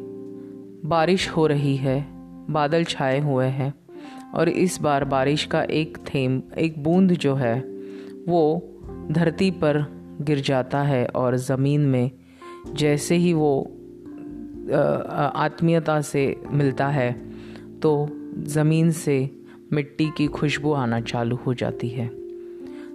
बारिश 0.84 1.28
हो 1.28 1.48
रही 1.48 1.76
है, 1.76 2.00
बादल 2.50 2.82
छाए 2.82 3.20
हुए 3.20 3.46
हैं, 3.46 3.70
और 4.34 4.48
इस 4.48 4.78
बार 4.80 5.04
बारिश 5.04 5.44
का 5.44 5.62
एक 5.62 5.96
थेम, 5.96 6.42
एक 6.58 6.82
बूंद 6.82 7.12
जो 7.12 7.34
है, 7.34 7.60
वो 8.28 8.62
धरती 9.10 9.50
पर 9.50 9.78
गिर 10.20 10.38
जाता 10.38 10.82
है 10.82 11.06
और 11.06 11.36
ज़मीन 11.36 11.80
में 11.80 12.10
जैसे 12.76 13.14
ही 13.14 13.32
वो 13.32 13.62
आत्मीयता 15.34 16.00
से 16.00 16.36
मिलता 16.52 16.88
है 16.88 17.12
तो 17.82 18.08
ज़मीन 18.38 18.90
से 18.90 19.37
मिट्टी 19.72 20.10
की 20.16 20.26
खुशबू 20.26 20.72
आना 20.72 21.00
चालू 21.00 21.36
हो 21.36 21.54
जाती 21.54 21.88
है। 21.88 22.08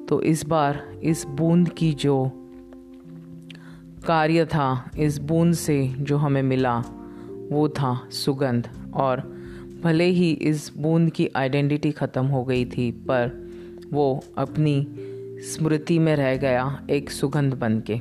तो 0.06 0.22
इस 0.22 0.46
बार 0.46 1.00
इस 1.04 1.26
बूंद 1.26 1.70
की 1.70 1.94
जो 1.94 2.32
कार्य 4.08 4.46
था, 4.46 4.92
इस 5.00 5.18
बूंद 5.18 5.54
से 5.54 5.96
जो 6.00 6.18
हमें 6.18 6.44
मिला, 6.44 6.80
वो 7.52 7.70
था 7.70 8.08
सुगंध। 8.12 8.92
और 8.94 9.38
भले 9.84 10.04
ही 10.04 10.32
इस 10.32 10.72
बूंद 10.78 11.10
की 11.10 11.30
आइडेंटिटी 11.36 11.92
ख़त्म 11.92 12.26
हो 12.26 12.44
गई 12.44 12.66
थी, 12.66 12.92
पर 12.92 13.52
वो 13.92 14.24
अपनी 14.38 14.88
स्मृति 15.40 16.00
में 16.00 16.16
रह 16.16 16.38
गया 16.38 16.88
एक 16.90 17.10
सुगंध 17.10 17.54
बन 17.54 17.80
के। 17.80 18.00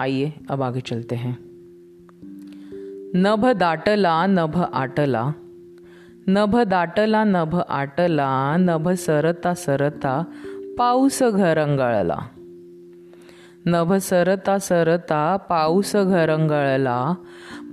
आइए, 0.00 0.32
अब 0.50 0.62
आगे 0.62 0.80
चलते 0.80 1.16
हैं। 1.16 1.38
नभ 3.16 3.52
दाटला, 3.52 4.26
नभ 4.26 4.56
आटला 4.56 5.34
नभ 6.26 6.56
दाटला 6.56 7.24
नभ 7.24 7.60
आटला 7.68 8.56
नभ 8.58 8.90
सरता 8.90 9.54
सरता 9.54 10.22
पाऊस 10.78 11.22
घरंगळला 11.22 12.16
नभ 13.66 13.94
सरता 13.94 14.58
सरता 14.58 15.36
पाऊस 15.36 15.96
घरंगळला 15.96 17.14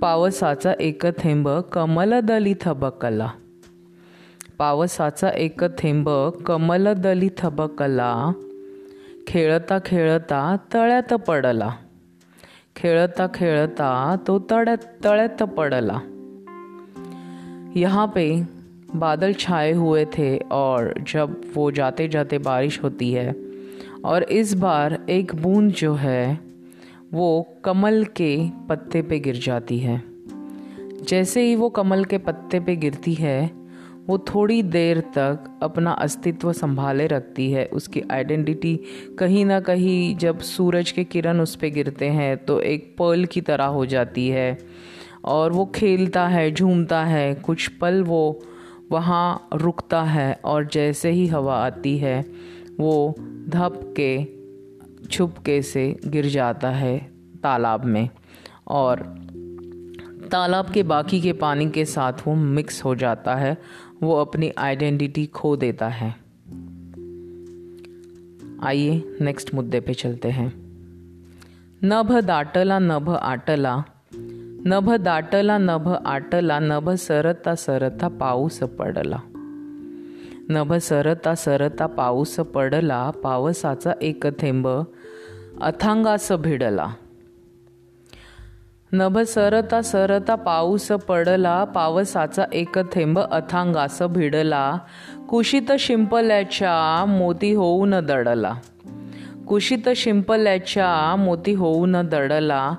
पावसाचा 0.00 0.72
एक 0.80 1.06
थेंब 1.18 1.48
कमलदली 1.48 2.54
थबकला 2.60 3.28
पावसाचा 4.58 5.28
एक 5.28 5.64
थेंब 5.78 6.10
कमलदली 6.46 7.28
थबकला 7.38 8.32
खेळता 9.26 9.78
खेळता 9.84 10.56
तळ्यात 10.74 11.14
पडला. 11.14 11.70
खेळता 12.76 13.26
खेळता 13.34 14.16
तो 14.26 14.38
तळ्यात 14.50 15.04
तळ्यात 15.04 15.42
पडला. 15.42 15.98
यहाँ 17.76 18.12
पे 18.14 18.24
बादल 18.96 19.32
छाए 19.32 19.72
हुए 19.72 20.04
थे 20.18 20.36
और 20.52 20.94
जब 21.12 21.40
वो 21.54 21.70
जाते 21.70 22.08
जाते 22.08 22.38
बारिश 22.38 22.82
होती 22.82 23.10
है 23.12 23.34
और 24.04 24.22
इस 24.22 24.54
बार 24.54 24.98
एक 25.10 25.34
बूंद 25.34 25.72
जो 25.72 25.94
है, 25.94 26.38
वो 27.12 27.46
कमल 27.64 28.04
के 28.04 28.36
पत्ते 28.68 29.02
पे 29.02 29.18
गिर 29.18 29.36
जाती 29.36 29.78
है। 29.78 30.02
जैसे 31.02 31.42
ही 31.42 31.54
वो 31.54 31.68
कमल 31.68 32.04
के 32.04 32.18
पत्ते 32.18 32.60
पे 32.60 32.76
गिरती 32.76 33.14
है, 33.14 33.50
वो 34.06 34.18
थोड़ी 34.18 34.62
देर 34.62 35.00
तक 35.00 35.58
अपना 35.62 35.92
अस्तित्व 35.92 36.52
संभाले 36.52 37.06
रखती 37.06 37.50
है। 37.52 37.66
उसकी 37.66 38.02
आइडेंटिटी 38.10 38.78
कहीं 39.18 39.44
ना 39.44 39.60
कहीं 39.60 40.16
जब 40.16 40.38
सूरज 40.38 40.90
के 40.90 41.04
किरण 41.04 41.40
उस 41.40 41.54
पर 41.56 41.68
गिरते 41.68 42.08
हैं 42.08 42.36
तो 42.36 42.60
एक 42.60 42.94
पर्ल 42.98 43.24
की 43.24 43.40
तरह 43.40 43.64
हो 43.64 43.86
जाती 43.86 44.28
है। 44.28 44.58
और 45.24 45.52
वो 45.52 45.66
खेलता 45.66 46.28
है, 46.28 46.54
झूमता 46.54 47.04
है, 47.04 47.34
कुछ 47.34 47.68
पल 47.68 48.02
वो 48.02 48.42
वहाँ 48.92 49.48
रुकता 49.54 50.02
है 50.02 50.40
और 50.44 50.66
जैसे 50.66 51.10
ही 51.10 51.26
हवा 51.26 51.56
आती 51.66 51.98
है, 51.98 52.26
वो 52.80 53.14
धप 53.48 53.94
के 54.00 54.24
छुपके 55.06 55.62
से 55.62 56.00
गिर 56.06 56.26
जाता 56.26 56.70
है 56.70 56.98
तालाब 57.42 57.84
में 57.84 58.08
और 58.68 58.96
तालाब 60.32 60.70
के 60.70 60.82
बाकी 60.82 61.20
के 61.20 61.32
पानी 61.32 61.70
के 61.70 61.84
साथ 61.84 62.12
वो 62.26 62.34
मिक्स 62.34 62.84
हो 62.84 62.94
जाता 62.94 63.34
है, 63.34 63.58
वो 64.02 64.14
अपनी 64.14 64.52
आइडेंटिटी 64.58 65.26
खो 65.26 65.56
देता 65.56 65.88
है। 65.88 66.14
आइए 68.62 69.18
नेक्स्ट 69.20 69.54
मुद्दे 69.54 69.80
पे 69.80 69.94
चलते 69.94 70.28
हैं। 70.28 70.52
नभ 71.84 72.20
दाटला, 72.20 72.78
नभ 72.78 73.10
आटला 73.10 73.84
नभ 74.66 74.92
दाटला 74.92 75.58
नभ 75.58 75.94
आटला 76.04 76.58
नभ 76.58 76.90
सरता 76.90 77.54
सरता 77.54 78.08
पाऊस 78.08 78.58
पडला. 78.58 79.16
नभ 80.48 80.74
सरता 80.74 81.34
सरता 81.34 81.86
पाऊस 81.86 82.36
पडला 82.36 83.10
पावसाचा 83.10 83.92
एक 84.02 84.26
थेंब 84.38 84.68
अथांगास 85.60 86.32
भिडला. 86.32 86.86
नभ 88.92 89.18
सरता 89.18 89.82
सरता 89.82 90.34
पाऊस 90.34 90.86
पडला 90.86 91.64
पावसाचा 91.64 92.44
एक 92.52 92.78
थेंब 92.92 93.18
अथांगास 93.18 94.02
भिडला. 94.02 94.78
कुशीत 95.28 95.72
शिंपल्याच्या 95.78 97.04
मोती 97.04 97.52
होऊन 97.52 97.90
दडला. 97.90 98.52
कुशीत 99.46 99.88
शिंपल्याच्या 99.96 101.16
मोती 101.16 101.52
होऊन 101.52 101.92
दडला. 101.92 102.72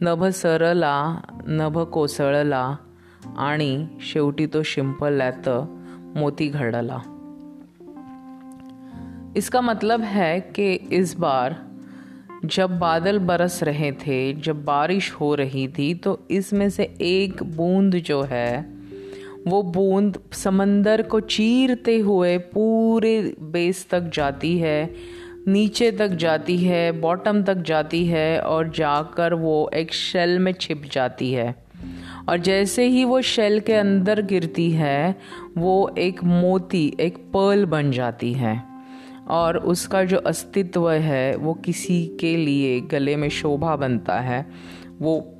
नभ 0.00 0.24
सरला 0.24 1.20
नभ 1.46 1.78
कोसळला 1.78 2.76
आणि 3.36 3.86
शेवटी 4.00 4.46
तो 4.46 4.62
शिंपल्यात 4.62 5.48
मोती 6.16 6.48
घडला. 6.48 6.98
इसका 9.36 9.60
मतलब 9.60 10.02
है 10.02 10.38
कि 10.54 10.78
इस 10.90 11.14
बार 11.16 11.54
जब 12.50 12.78
बादल 12.78 13.18
बरस 13.18 13.62
रहे 13.62 13.90
थे, 13.92 14.32
जब 14.44 14.64
बारिश 14.64 15.12
हो 15.12 15.36
रही 15.36 15.66
थी 15.68 15.92
तो 15.94 16.18
इसमें 16.30 16.68
से 16.68 16.88
एक 17.00 17.42
बूंद 17.56 17.96
जो 18.04 18.22
है, 18.22 18.64
वो 19.46 19.62
बूंद 19.62 20.16
समंदर 20.32 21.02
को 21.02 21.20
चीरते 21.20 21.98
हुए 22.00 22.36
पूरे 22.38 23.20
बेस 23.40 23.86
तक 23.90 24.10
जाती 24.14 24.58
है। 24.58 24.94
नीचे 25.48 25.90
तक 25.90 26.08
जाती 26.08 26.58
है 26.58 26.92
बॉटम 26.92 27.42
तक 27.42 27.54
जाती 27.54 28.06
है 28.06 28.40
और 28.40 28.70
जाकर 28.70 29.34
वो 29.34 29.70
एक 29.74 29.92
शेल 29.92 30.38
में 30.38 30.52
छिप 30.52 30.82
जाती 30.92 31.32
है। 31.32 31.64
और 32.28 32.38
जैसे 32.38 32.86
ही 32.86 33.04
वो 33.04 33.20
शेल 33.20 33.60
के 33.60 33.74
अंदर 33.74 34.22
गिरती 34.22 34.70
है, 34.70 35.18
वो 35.58 35.94
एक 35.98 36.24
मोती, 36.24 36.96
एक 37.00 37.18
पर्ल 37.18 37.64
बन 37.64 37.90
जाती 37.90 38.32
है। 38.32 38.62
और 39.28 39.56
उसका 39.56 40.04
जो 40.04 40.16
अस्तित्व 40.16 40.90
है, 40.90 41.36
वो 41.36 41.54
किसी 41.54 42.16
के 42.20 42.36
लिए 42.36 42.80
गले 42.80 43.16
में 43.16 43.28
शोभा 43.28 43.76
बनता 43.76 44.20
है। 44.20 44.46
वो 45.00 45.34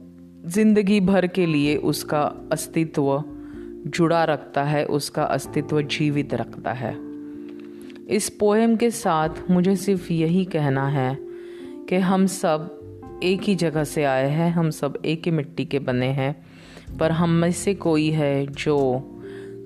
ज़िंदगी 0.47 1.01
भर 1.01 1.27
के 1.27 1.47
लिए 1.47 1.77
उसका 1.77 2.49
अस्तित्व 2.53 3.25
जुड़ा 3.87 4.25
रखता 4.25 4.63
है, 4.63 4.85
उसका 4.85 5.23
अस्तित्व 5.23 5.83
जीवित 5.83 6.35
रखता 6.35 6.73
है। 6.73 7.08
इस 8.09 8.29
पोएम 8.29 8.77
के 8.77 8.91
साथ 8.91 9.29
मुझे 9.51 9.77
सिर्फ़ 9.77 10.13
यही 10.13 10.45
कहना 10.45 10.89
है 10.89 11.19
कि 11.89 11.97
हम 11.97 12.27
सब 12.27 13.21
एक 13.23 13.41
ही 13.43 13.55
जगह 13.55 13.85
से 13.85 14.05
आए 14.05 14.29
हैं, 14.29 14.51
हम 14.51 14.71
सब 14.71 15.03
एक 15.05 15.23
ही 15.25 15.31
मिट्टी 15.31 15.65
के 15.65 15.79
बने 15.79 16.07
हैं, 16.07 16.47
पर 16.99 17.13
हम 17.13 17.31
में 17.31 17.53
से 17.53 17.75
कोई 17.75 18.11
है 18.11 18.47
जो 18.47 19.01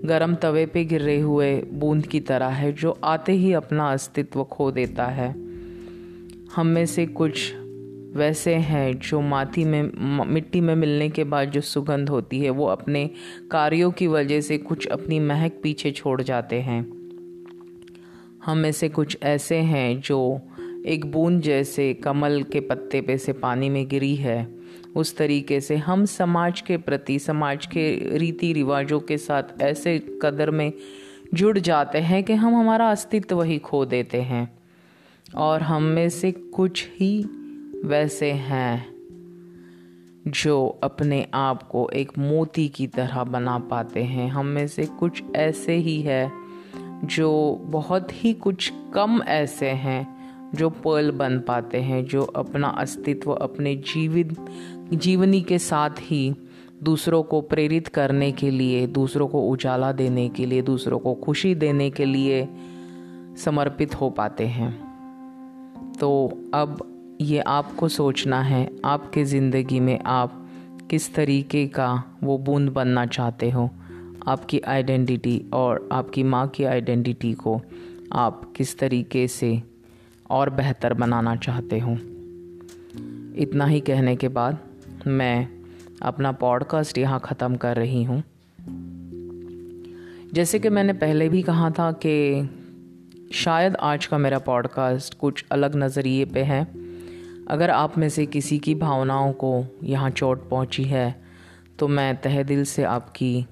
गरम 0.05 0.34
तवे 0.34 0.66
पे 0.66 0.84
गिरे 0.84 1.20
हुए 1.20 1.62
बूंद 1.72 2.07
की 2.07 2.20
तरह 2.20 2.47
है, 2.47 2.72
जो 2.72 2.99
आते 3.05 3.32
ही 3.32 3.53
अपना 3.53 3.93
अस्तित्व 3.93 4.45
खो 4.45 4.70
देता 4.70 5.07
है। 5.07 5.30
हम 6.57 6.66
में 6.66 6.86
से 6.86 7.07
कुछ 7.07 7.55
वैसे 8.16 8.55
हैं 8.55 8.99
जो 8.99 9.20
माटी 9.20 9.64
में, 9.64 9.90
मिट्टी 10.24 10.61
में 10.61 10.74
मिलने 10.74 11.09
के 11.09 11.24
बाद 11.24 11.51
जो 11.51 11.61
सुगंध 11.61 12.09
होती 12.09 12.40
है, 12.40 12.51
वो 12.51 12.66
अपने 12.66 13.11
कार्यों 13.51 13.90
की 13.90 14.07
वजह 14.07 14.40
से 14.40 14.59
कुछ 14.59 14.86
अपनी 14.86 15.20
महक 15.20 15.53
पीछे 15.62 15.90
छोड़ 15.90 16.22
जाते 16.22 16.61
हैं। 16.61 17.01
हम 18.45 18.59
में 18.59 18.72
से 18.72 18.88
कुछ 18.88 19.18
ऐसे 19.22 19.57
हैं 19.57 20.01
जो 20.01 20.40
एक 20.86 21.12
बूंद 21.12 21.43
जैसे 21.43 21.95
कमल 21.95 22.43
के 22.43 22.61
पत्ते 22.61 23.01
पे 23.01 23.18
से 23.18 23.32
पानी 23.32 23.70
में 23.70 23.88
गिरी 23.88 24.16
है। 24.16 24.55
उस 24.97 25.16
तरीके 25.16 25.61
से 25.61 25.76
हम 25.76 26.05
समाज 26.05 26.61
के 26.61 26.76
प्रति, 26.76 27.18
समाज 27.18 27.66
के 27.66 28.18
रीति 28.18 28.53
रिवाजों 28.53 29.01
के 29.01 29.18
साथ 29.18 29.43
ऐसे 29.62 30.18
कदर 30.22 30.51
में 30.51 30.72
जुड़ 31.34 31.59
जाते 31.59 31.99
हैं 31.99 32.24
कि 32.24 32.32
हम 32.32 32.55
हमारा 32.55 32.90
अस्तित्व 32.90 33.43
ही 33.43 33.59
खो 33.59 33.84
देते 33.84 34.20
हैं। 34.20 34.59
और 35.36 35.62
हम 35.62 35.82
में 35.82 36.09
से 36.09 36.32
कुछ 36.32 36.88
ही 37.01 37.24
वैसे 37.84 38.32
हैं 38.32 38.93
जो 40.26 40.80
अपने 40.82 41.26
आप 41.34 41.62
को 41.62 41.90
एक 41.95 42.12
मोती 42.18 42.68
की 42.68 42.86
तरह 42.86 43.24
बना 43.24 43.59
पाते 43.59 44.03
हैं। 44.03 44.28
हम 44.28 44.47
में 44.47 44.68
से 44.68 44.86
कुछ 44.86 45.22
ऐसे 45.36 45.74
ही 45.74 46.03
है 46.03 46.41
जो 47.05 47.61
बहुत 47.64 48.09
ही 48.12 48.32
कुछ 48.32 48.72
कम 48.94 49.22
ऐसे 49.22 49.68
हैं, 49.68 50.22
जो 50.55 50.70
पर्ल 50.70 51.11
बन 51.11 51.38
पाते 51.38 51.80
हैं, 51.80 52.05
जो 52.05 52.22
अपना 52.22 52.68
अस्तित्व, 52.68 53.32
अपने 53.32 53.76
जीवित, 53.76 54.36
जीवनी 54.92 55.40
के 55.40 55.59
साथ 55.59 55.90
ही 56.00 56.34
दूसरों 56.82 57.22
को 57.22 57.40
प्रेरित 57.40 57.88
करने 57.88 58.32
के 58.32 58.50
लिए, 58.50 58.86
दूसरों 58.86 59.28
को 59.28 59.48
उजाला 59.48 59.92
देने 59.92 60.28
के 60.28 60.46
लिए, 60.46 60.62
दूसरों 60.62 60.98
को 60.98 61.14
खुशी 61.14 61.55
देने 61.55 61.90
के 61.90 62.05
लिए 62.05 62.48
समर्पित 63.44 63.94
हो 63.94 64.11
पाते 64.11 64.46
हैं। 64.46 64.92
तो 66.00 66.38
अब 66.55 66.88
ये 67.20 67.38
आपको 67.38 67.88
सोचना 67.88 68.42
है, 68.42 68.70
आपके 68.84 69.24
ज़िंदगी 69.24 69.80
में 69.80 70.00
आप 70.07 70.48
किस 70.90 71.14
तरीके 71.14 71.66
का 71.66 72.05
वो 72.22 72.38
बूंद 72.38 72.68
बनना 72.68 73.07
चाहते 73.07 73.50
हो। 73.50 73.70
आपकी 74.27 74.61
आइडेंटिटी 74.61 75.45
और 75.53 75.89
आपकी 75.93 76.23
माँ 76.23 76.49
की 76.49 76.64
आइडेंटिटी 76.64 77.33
को 77.33 77.62
आप 78.12 78.53
किस 78.57 78.79
तरीके 78.79 79.29
से 79.29 79.62
और 80.31 80.51
बेहतर 80.51 80.95
बनाना 80.95 81.37
चाहते 81.37 81.79
हो। 81.79 81.93
इतना 83.37 83.64
ही 83.64 83.81
कहने 83.81 84.16
के 84.16 84.29
बाद 84.29 84.59
मैं 85.07 85.49
अपना 86.03 86.33
पॉडकास्ट 86.33 86.99
यहाँ 86.99 87.20
ख़त्म 87.25 87.57
कर 87.57 87.77
रही 87.77 88.05
हूँ। 88.05 88.23
जैसे 90.33 90.59
कि 90.59 90.68
मैंने 90.68 90.93
पहले 90.93 91.29
भी 91.29 91.43
कहा 91.43 91.70
था 91.70 91.93
कि 91.93 92.49
शायद 93.35 93.77
आज 93.77 94.07
का 94.07 94.18
मेरा 94.18 94.39
पॉडकास्ट 94.39 95.14
कुछ 95.14 95.45
अलग 95.53 95.77
नज़रिए 95.77 96.25
पे 96.25 96.43
है। 96.43 96.64
अगर 97.49 97.70
आप 97.70 97.99
में 97.99 98.09
से 98.09 98.27
किसी 98.27 98.59
की 98.59 98.75
भावनाओं 98.75 99.33
को 99.33 99.64
यहाँ 99.83 100.11
चोट 100.11 100.49
पहुँची 100.49 100.85
है 100.85 101.23
तो 101.79 101.89
मैं 101.89 102.20
तह 102.20 102.43
दिल 102.43 102.64
से 102.64 102.83
आपकी 102.83 103.47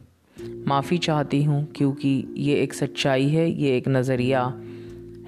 माफ़ी 0.67 0.99
चाहती 0.99 1.43
हूँ 1.45 1.67
क्योंकि 1.77 2.13
ये 2.37 2.55
एक 2.55 2.75
सच्चाई 2.75 3.29
है, 3.29 3.51
ये 3.51 3.77
एक 3.77 3.89
नज़रिया 3.89 4.43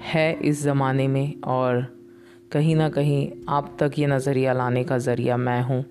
है 0.03 0.33
इस 0.39 0.61
ज़माने 0.63 1.07
में 1.07 1.41
और 1.41 1.81
कहीं 2.51 2.75
ना 2.75 2.89
कहीं 2.89 3.29
आप 3.49 3.75
तक 3.79 3.99
ये 3.99 4.07
नज़रिया 4.07 4.53
लाने 4.53 4.83
का 4.83 4.97
ज़रिया 4.97 5.37
मैं 5.37 5.61
हूँ। 5.61 5.83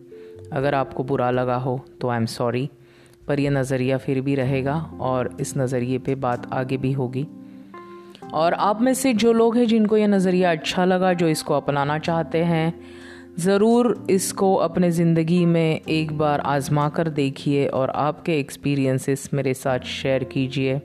अगर 0.53 0.74
आपको 0.74 1.05
बुरा 1.05 1.30
लगा 1.30 1.57
हो 1.57 1.80
तो 2.01 2.09
आई 2.09 2.16
एम 2.16 2.26
सॉरी 2.26 2.68
पर 3.28 3.40
यह 3.40 3.51
नज़रिया 3.51 3.99
फिर 3.99 4.20
भी 4.20 4.34
रहेगा 4.34 4.74
और 5.01 5.36
इस 5.40 5.57
नज़रिए 5.57 5.99
पे 5.99 6.14
बात 6.16 6.49
आगे 6.53 6.76
भी 6.76 6.93
होगी। 6.93 7.26
और 8.34 8.55
आप 8.55 8.80
में 8.80 8.93
से 8.95 9.12
जो 9.14 9.32
लोग 9.32 9.57
हैं 9.57 9.66
जिनको 9.66 9.97
यह 9.97 10.07
नज़रिया 10.07 10.51
अच्छा 10.53 10.84
लगा, 10.84 11.12
जो 11.12 11.28
इसको 11.28 11.55
अपनाना 11.55 11.99
चाहते 11.99 12.45
हैं 12.45 13.02
ज़रूर 13.39 14.07
इसको 14.11 14.55
अपने 14.55 14.91
ज़िंदगी 14.91 15.45
में 15.47 15.80
एक 15.80 16.12
बार 16.18 16.41
आज़मा 16.41 16.89
कर 16.89 17.09
देखिए 17.09 17.66
और 17.66 17.91
आपके 17.91 18.39
एक्सपीरियंसेस 18.41 19.28
मेरे 19.35 19.55
साथ 19.55 19.78
शेयर 19.78 20.24
कीजिए। 20.24 20.80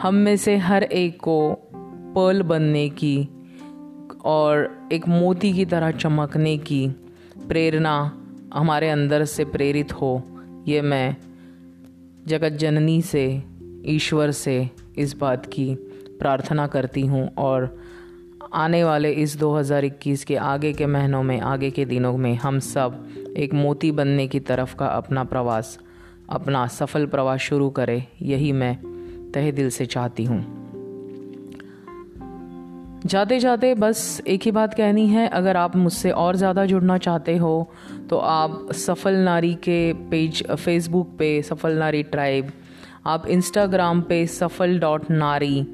हम 0.00 0.14
में 0.14 0.36
से 0.36 0.56
हर 0.56 0.82
एक 0.82 1.20
को 1.20 1.52
पर्ल 2.16 2.42
बनने 2.42 2.88
की 2.88 3.28
और 4.24 4.88
एक 4.92 5.08
मोती 5.08 5.52
की 5.52 5.64
तरह 5.64 5.90
चमकने 5.90 6.56
की 6.58 6.86
प्रेरणा 7.48 7.96
हमारे 8.54 8.90
अंदर 8.90 9.24
से 9.24 9.44
प्रेरित 9.44 9.92
हो, 9.92 10.22
ये 10.68 10.82
मैं 10.82 11.16
जगत 12.26 12.52
जननी 12.52 13.00
से, 13.02 13.42
ईश्वर 13.86 14.30
से 14.30 14.70
इस 14.98 15.16
बात 15.16 15.46
की 15.46 15.74
प्रार्थना 16.20 16.66
करती 16.66 17.06
हूँ 17.06 17.28
और 17.38 17.83
आने 18.54 18.84
वाले 18.84 19.10
इस 19.10 19.36
2021 19.38 20.24
के 20.24 20.36
आगे 20.36 20.72
के 20.72 20.86
महीनों 20.86 21.22
में, 21.22 21.40
आगे 21.40 21.70
के 21.70 21.84
दिनों 21.84 22.16
में 22.16 22.34
हम 22.34 22.58
सब 22.58 23.06
एक 23.36 23.54
मोती 23.54 23.90
बनने 23.92 24.26
की 24.26 24.40
तरफ़ 24.40 24.74
का 24.76 24.86
अपना 24.86 25.24
प्रवास, 25.24 25.78
अपना 26.30 26.66
सफल 26.66 27.06
प्रवास 27.06 27.40
शुरू 27.40 27.70
करें, 27.70 28.02
यही 28.22 28.52
मैं 28.52 28.76
तहे 29.34 29.52
दिल 29.52 29.70
से 29.70 29.86
चाहती 29.86 30.24
हूँ। 30.24 30.42
जाते 33.06 33.38
जाते 33.38 33.74
बस 33.74 34.22
एक 34.26 34.42
ही 34.42 34.50
बात 34.50 34.74
कहनी 34.74 35.06
है, 35.08 35.28
अगर 35.28 35.56
आप 35.56 35.76
मुझसे 35.76 36.10
और 36.10 36.36
ज़्यादा 36.36 36.66
जुड़ना 36.66 36.98
चाहते 36.98 37.36
हो 37.36 37.70
तो 38.10 38.18
आप 38.18 38.68
सफल 38.72 39.14
नारी 39.14 39.54
के 39.54 39.92
पेज 40.10 40.42
फेसबुक 40.46 41.16
पे 41.18 41.40
सफल 41.42 41.72
नारी 41.72 42.02
ट्राइब 42.02 42.52
आप 43.06 43.26
इंस्टाग्राम 43.26 44.00
पे 44.02 44.26
सफल 44.26 44.78
डॉट 44.78 45.10
नारी 45.10 45.66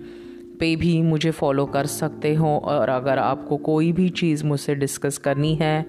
पे 0.60 0.74
भी 0.76 1.00
मुझे 1.02 1.30
फॉलो 1.30 1.64
कर 1.66 1.86
सकते 1.86 2.34
हो 2.34 2.56
और 2.64 2.88
अगर 2.88 3.18
आपको 3.18 3.56
कोई 3.56 3.92
भी 3.92 4.08
चीज़ 4.08 4.44
मुझसे 4.44 4.74
डिस्कस 4.74 5.18
करनी 5.18 5.54
है, 5.54 5.86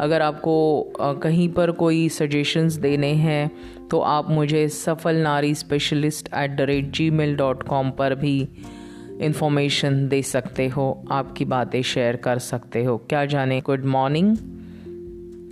अगर 0.00 0.22
आपको 0.22 0.92
कहीं 1.22 1.48
पर 1.48 1.70
कोई 1.72 2.08
सजेशंस 2.08 2.74
देने 2.76 3.12
हैं 3.14 3.50
तो 3.90 4.00
आप 4.00 4.30
मुझे 4.30 4.68
Safal 4.68 5.16
Nari 5.16 5.54
specialist 5.54 6.28
at 6.34 6.56
the 6.56 6.60
rate 6.60 6.90
Gmail 7.10 7.36
dot 7.36 7.62
com 7.62 7.90
पर 7.90 8.14
भी 8.14 8.36
इंफॉर्मेशन 9.20 10.08
दे 10.08 10.22
सकते 10.22 10.68
हो, 10.68 11.04
आपकी 11.10 11.44
बातें 11.44 11.80
शेयर 11.82 12.16
कर 12.16 12.38
सकते 12.38 12.84
हो। 12.84 12.96
क्या 13.08 13.24
जाने 13.26 13.60
गुड 13.60 13.84
मॉर्निंग 13.84 14.36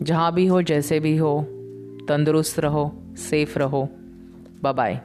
जहाँ 0.02 0.32
भी 0.34 0.46
हो, 0.46 0.62
जैसे 0.62 1.00
भी 1.00 1.16
हो, 1.16 1.40
तंदुरुस्त 2.08 2.60
रहो 2.60 2.90
सेफ़ 3.18 3.58
रहो। 3.58 3.88
बाय 4.62 5.00